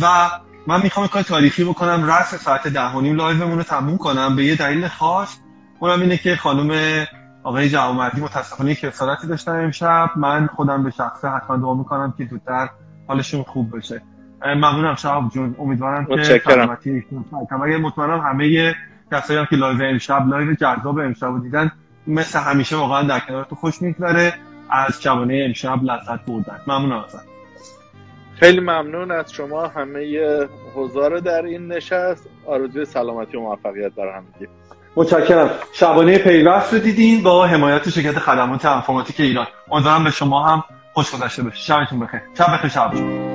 [0.00, 0.30] و
[0.66, 4.36] من می‌خوام کار تاریخی بکنم رأس ساعت ده و نیم live مون رو تموم کنم.
[4.36, 5.36] به یه دلیل خاص
[5.80, 7.04] اونم اینه که خانم
[7.42, 10.10] آقای جوانمردی متاسفانه کسالتی داشتن امشب.
[10.16, 12.68] من خودم به شخصه حتما دعا می‌کنم که زودتر
[13.08, 14.02] حالشون خوب بشه.
[14.46, 15.56] ممنونم شهاب جون.
[15.58, 17.04] امیدوارم که سلامتی
[17.64, 18.74] اگه مطمئنم همه
[19.12, 21.72] کسایی هم که لایو امشب لایو جذاب امشب دیدن
[22.06, 24.34] مثل همیشه واقعا در کنارتون خوش میگذره.
[24.70, 26.60] از شبانه امشب لذت بردن.
[26.66, 27.31] ممنون ازت
[28.40, 29.66] خیلی ممنون از شما.
[29.66, 30.18] همه
[30.74, 32.28] حضار در این نشست.
[32.46, 34.48] آرزوی سلامتی و موفقیت برای همگی
[34.96, 35.50] متشکرم.
[35.72, 39.46] شبانه پیوست رو دیدین با حمایت شرکت خدمات انفرماتیک ایران.
[39.70, 40.64] امیدوارم به شما هم
[40.94, 41.56] خوش گذشته باشه.
[41.56, 42.20] شبتون بخیر.
[42.38, 43.31] شب بخیر شب